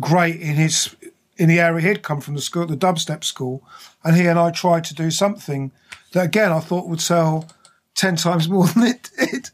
[0.00, 0.94] great in his
[1.36, 3.62] in the area he'd come from the school, the dubstep school,
[4.04, 5.72] and he and I tried to do something
[6.12, 7.48] that again I thought would sell
[7.94, 9.50] ten times more than it did.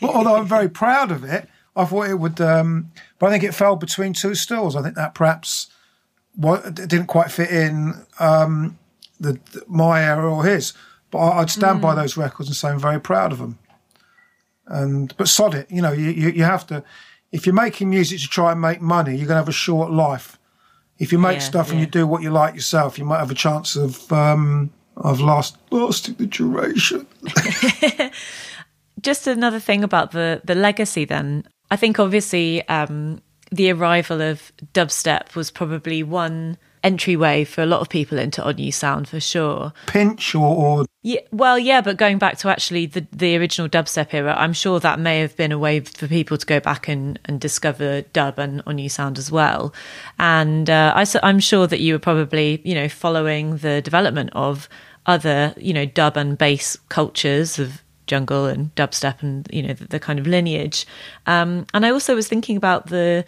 [0.00, 1.48] but although I'm very proud of it,
[1.78, 2.40] I thought it would.
[2.40, 4.76] Um, but I think it fell between two stools.
[4.76, 5.68] I think that perhaps
[6.34, 8.78] what didn't quite fit in um,
[9.18, 10.72] the, the, my era or his.
[11.10, 11.82] But I, would stand mm.
[11.82, 13.58] by those records and say I'm very proud of them.
[14.66, 16.84] And but sod it, you know, you, you, you have to.
[17.32, 20.38] If you're making music to try and make money, you're gonna have a short life.
[20.98, 21.72] If you make yeah, stuff yeah.
[21.72, 25.20] and you do what you like yourself, you might have a chance of um, of
[25.20, 27.06] last lasting the duration.
[29.00, 31.06] Just another thing about the the legacy.
[31.06, 37.66] Then I think obviously um, the arrival of dubstep was probably one entryway for a
[37.66, 39.72] lot of people into On-U Sound for sure.
[39.86, 44.14] Pinch or, or, yeah, well, yeah, but going back to actually the the original dubstep
[44.14, 47.18] era, I'm sure that may have been a way for people to go back and,
[47.24, 49.74] and discover dub and On-U Sound as well.
[50.18, 54.68] And uh, I, I'm sure that you were probably you know following the development of
[55.06, 59.86] other you know dub and bass cultures of jungle and dubstep and you know the,
[59.86, 60.86] the kind of lineage.
[61.26, 63.24] Um, and I also was thinking about the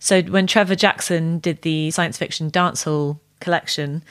[0.00, 4.02] so when Trevor Jackson did the science fiction dancehall collection,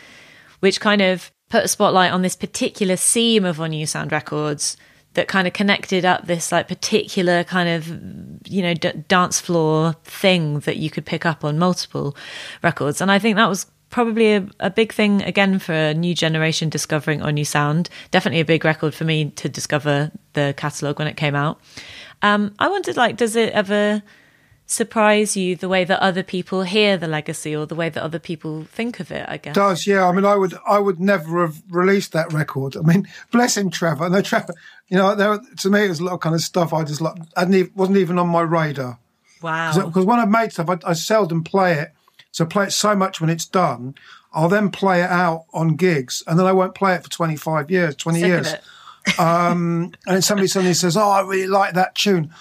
[0.61, 4.77] which kind of put a spotlight on this particular seam of On-U Sound Records
[5.13, 7.87] that kind of connected up this like particular kind of
[8.47, 12.15] you know d- dance floor thing that you could pick up on multiple
[12.63, 16.15] records and i think that was probably a, a, big thing again for a new
[16.15, 17.91] generation discovering On-U Sound.
[18.09, 21.61] Definitely a big record for me to discover the catalogue when it came out.
[22.23, 24.01] Um, I wondered, like, does it ever
[24.65, 28.17] surprise you the way that other people hear the legacy or the way that other
[28.17, 29.29] people think of it?
[29.29, 30.07] I guess it does yeah.
[30.07, 32.75] I mean, I would I would never have released that record.
[32.75, 34.09] I mean, bless him, Trevor.
[34.09, 34.55] No, Trevor.
[34.87, 36.99] You know, there, to me, it was a lot of kind of stuff I just
[36.99, 37.13] like.
[37.37, 38.97] I wasn't even on my radar.
[39.43, 39.85] Wow.
[39.85, 41.93] Because when I made stuff, I, I seldom play it
[42.33, 43.95] so play it so much when it's done.
[44.33, 47.69] I'll then play it out on gigs, and then I won't play it for 25
[47.69, 48.53] years, 20 Sick years.
[49.19, 52.33] um, and then somebody suddenly says, "Oh, I really like that tune."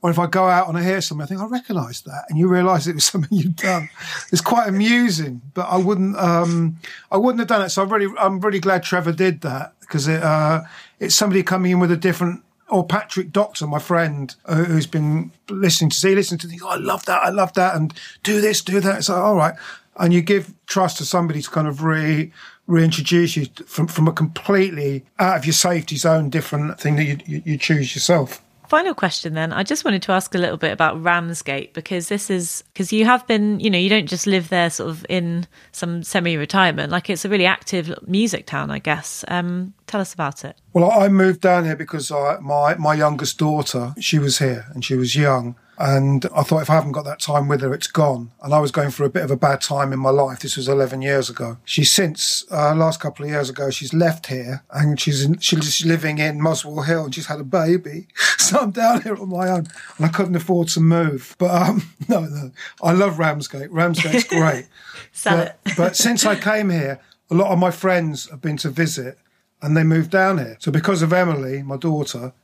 [0.00, 2.38] Or if I go out and I hear something, I think I recognise that, and
[2.38, 3.88] you realise it was something you've done.
[4.30, 6.78] It's quite amusing, but I wouldn't, um,
[7.10, 7.70] I wouldn't have done it.
[7.70, 10.62] So I'm really, I'm really glad Trevor did that because it, uh,
[11.00, 15.32] it's somebody coming in with a different or Patrick Doctor, my friend, uh, who's been
[15.48, 16.62] listening to see, listening to things.
[16.62, 17.22] Oh, I love that.
[17.22, 17.76] I love that.
[17.76, 17.92] And
[18.22, 18.98] do this, do that.
[18.98, 19.54] It's like, all right.
[19.96, 22.32] And you give trust to somebody to kind of re,
[22.66, 27.18] reintroduce you from, from a completely out of your safety zone, different thing that you,
[27.26, 28.40] you, you choose yourself
[28.72, 29.52] final question then.
[29.52, 33.04] I just wanted to ask a little bit about ramsgate because this is because you
[33.04, 36.90] have been you know you don't just live there sort of in some semi-retirement.
[36.90, 39.26] Like it's a really active music town i guess.
[39.28, 40.56] Um, tell us about it.
[40.72, 44.82] Well, I moved down here because I, my my youngest daughter, she was here and
[44.82, 47.86] she was young, and I thought if I haven't got that time with her, it's
[47.86, 48.30] gone.
[48.42, 50.40] And I was going through a bit of a bad time in my life.
[50.40, 51.56] This was 11 years ago.
[51.64, 55.84] She's since, uh, last couple of years ago, she's left here and she's in, she's
[55.84, 58.08] living in Muswell Hill and she's had a baby.
[58.42, 59.66] So I'm down here on my own
[59.96, 61.36] and I couldn't afford to move.
[61.38, 62.50] But, um, no, no,
[62.82, 63.70] I love Ramsgate.
[63.70, 64.66] Ramsgate's great.
[65.24, 67.00] but, but since I came here,
[67.30, 69.16] a lot of my friends have been to visit
[69.62, 70.56] and they moved down here.
[70.58, 72.34] So because of Emily, my daughter,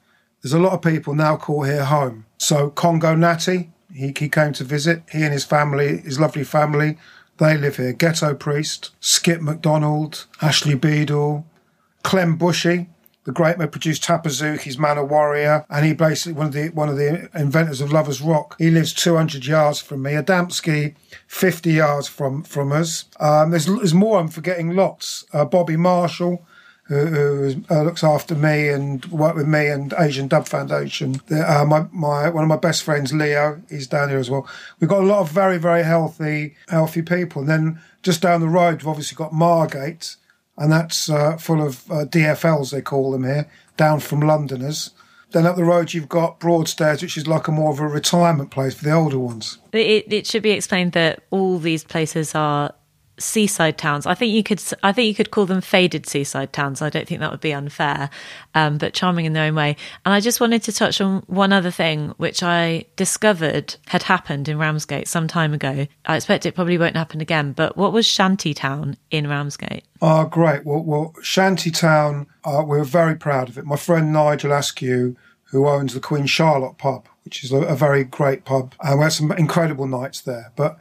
[0.42, 2.26] there's a lot of people now call here home.
[2.38, 5.02] So Congo Natty, he, he came to visit.
[5.10, 6.98] He and his family, his lovely family,
[7.38, 7.92] they live here.
[7.92, 11.46] Ghetto Priest, Skip McDonald, Ashley Beadle,
[12.02, 12.86] Clem Bushay,
[13.28, 16.70] the great man produced Tapper Zukie's Man of Warrior, and he basically one of the
[16.70, 18.56] one of the inventors of Lovers Rock.
[18.58, 20.12] He lives 200 yards from me.
[20.12, 20.94] Adamski,
[21.26, 23.04] 50 yards from from us.
[23.20, 24.18] Um, there's there's more.
[24.18, 25.26] I'm forgetting lots.
[25.30, 26.42] Uh, Bobby Marshall,
[26.88, 31.20] who, uh, looks after me and worked with me and Asian Dub Foundation.
[31.26, 34.48] The, uh, my, my one of my best friends, Leo, he's down here as well.
[34.80, 37.42] We've got a lot of very very healthy healthy people.
[37.42, 40.16] And then just down the road, we've obviously got Margate,
[40.56, 44.90] and that's uh, full of uh, DFLs they call them here, down from Londoners.
[45.32, 48.50] Then up the road, you've got Broadstairs, which is like a more of a retirement
[48.50, 49.58] place for the older ones.
[49.72, 52.72] It, it should be explained that all these places are
[53.18, 54.06] seaside towns.
[54.06, 56.82] I think you could I think you could call them faded seaside towns.
[56.82, 58.10] I don't think that would be unfair,
[58.54, 59.76] um, but charming in their own way.
[60.04, 64.48] And I just wanted to touch on one other thing which I discovered had happened
[64.48, 65.86] in Ramsgate some time ago.
[66.06, 67.52] I expect it probably won't happen again.
[67.52, 69.84] But what was Shantytown in Ramsgate?
[70.00, 70.64] Oh, great!
[70.64, 73.64] Well, well Shantytown, uh, we're very proud of it.
[73.64, 78.04] My friend Nigel Askew, who owns the Queen Charlotte pub, which is a, a very
[78.04, 80.52] great pub, and we had some incredible nights there.
[80.56, 80.78] But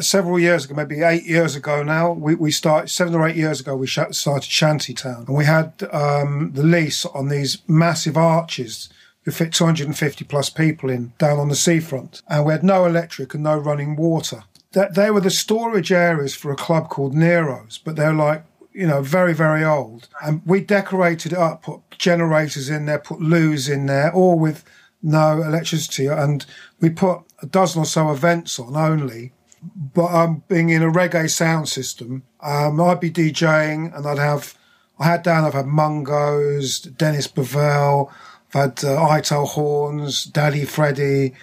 [0.00, 3.60] several years ago, maybe eight years ago now, we, we started, seven or eight years
[3.60, 5.26] ago, we started Shantytown.
[5.26, 8.88] And we had um, the lease on these massive arches
[9.24, 12.22] who fit 250 plus people in down on the seafront.
[12.28, 14.44] And we had no electric and no running water.
[14.72, 18.86] That They were the storage areas for a club called Nero's, but they're like, you
[18.86, 20.08] know, very, very old.
[20.24, 24.64] And we decorated it up, put generators in there, put loos in there, all with
[25.02, 26.06] no electricity.
[26.06, 26.46] And
[26.80, 29.32] we put a dozen or so events on only
[29.62, 34.56] but um, being in a reggae sound system, um, I'd be DJing and I'd have,
[34.98, 38.10] I had down, I've had Mungo's, Dennis Bovell,
[38.54, 41.34] I've had uh, Horns, Daddy Freddy,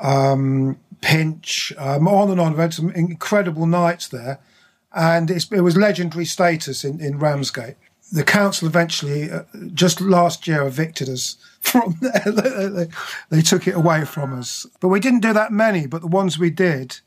[0.00, 2.52] um, Pinch, um, on and on.
[2.52, 4.38] I've had some incredible nights there.
[4.94, 7.76] And it was legendary status in, in Ramsgate.
[8.12, 12.22] The council eventually, uh, just last year, evicted us from there.
[12.24, 12.88] they, they,
[13.30, 14.66] they took it away from us.
[14.80, 17.00] But we didn't do that many, but the ones we did,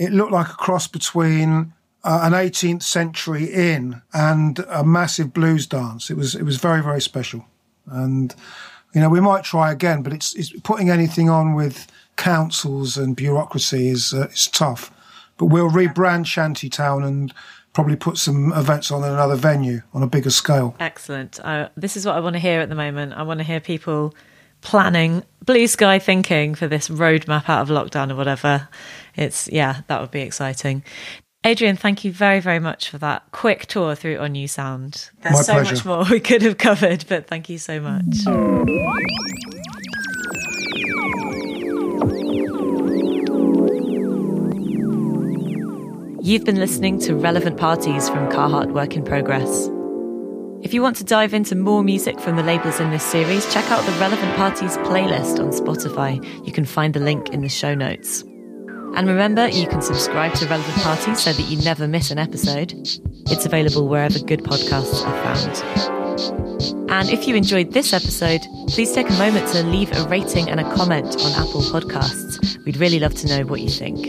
[0.00, 1.74] it looked like a cross between
[2.04, 6.10] uh, an 18th century inn and a massive blues dance.
[6.10, 7.44] It was it was very very special,
[7.86, 8.34] and
[8.94, 11.86] you know we might try again, but it's, it's putting anything on with
[12.16, 14.90] councils and bureaucracy is uh, is tough.
[15.36, 17.34] But we'll rebrand Shantytown and
[17.74, 20.74] probably put some events on in another venue on a bigger scale.
[20.80, 21.38] Excellent.
[21.40, 23.12] Uh, this is what I want to hear at the moment.
[23.12, 24.14] I want to hear people
[24.62, 28.68] planning, blue sky thinking for this roadmap out of lockdown or whatever.
[29.16, 30.82] It's, yeah, that would be exciting.
[31.42, 35.10] Adrian, thank you very, very much for that quick tour through On-U Sound.
[35.22, 35.74] There's My so pleasure.
[35.74, 38.26] much more we could have covered, but thank you so much.
[46.22, 49.68] You've been listening to Relevant Parties from Carhartt Work in Progress.
[50.62, 53.64] If you want to dive into more music from the labels in this series, check
[53.70, 56.22] out the Relevant Parties playlist on Spotify.
[56.46, 58.22] You can find the link in the show notes.
[58.94, 62.72] And remember, you can subscribe to Relevant Parties so that you never miss an episode.
[63.30, 66.90] It's available wherever good podcasts are found.
[66.90, 70.60] And if you enjoyed this episode, please take a moment to leave a rating and
[70.60, 72.62] a comment on Apple Podcasts.
[72.64, 74.06] We'd really love to know what you think.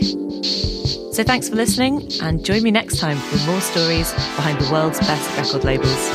[1.14, 4.98] So thanks for listening and join me next time for more stories behind the world's
[5.00, 6.08] best record labels.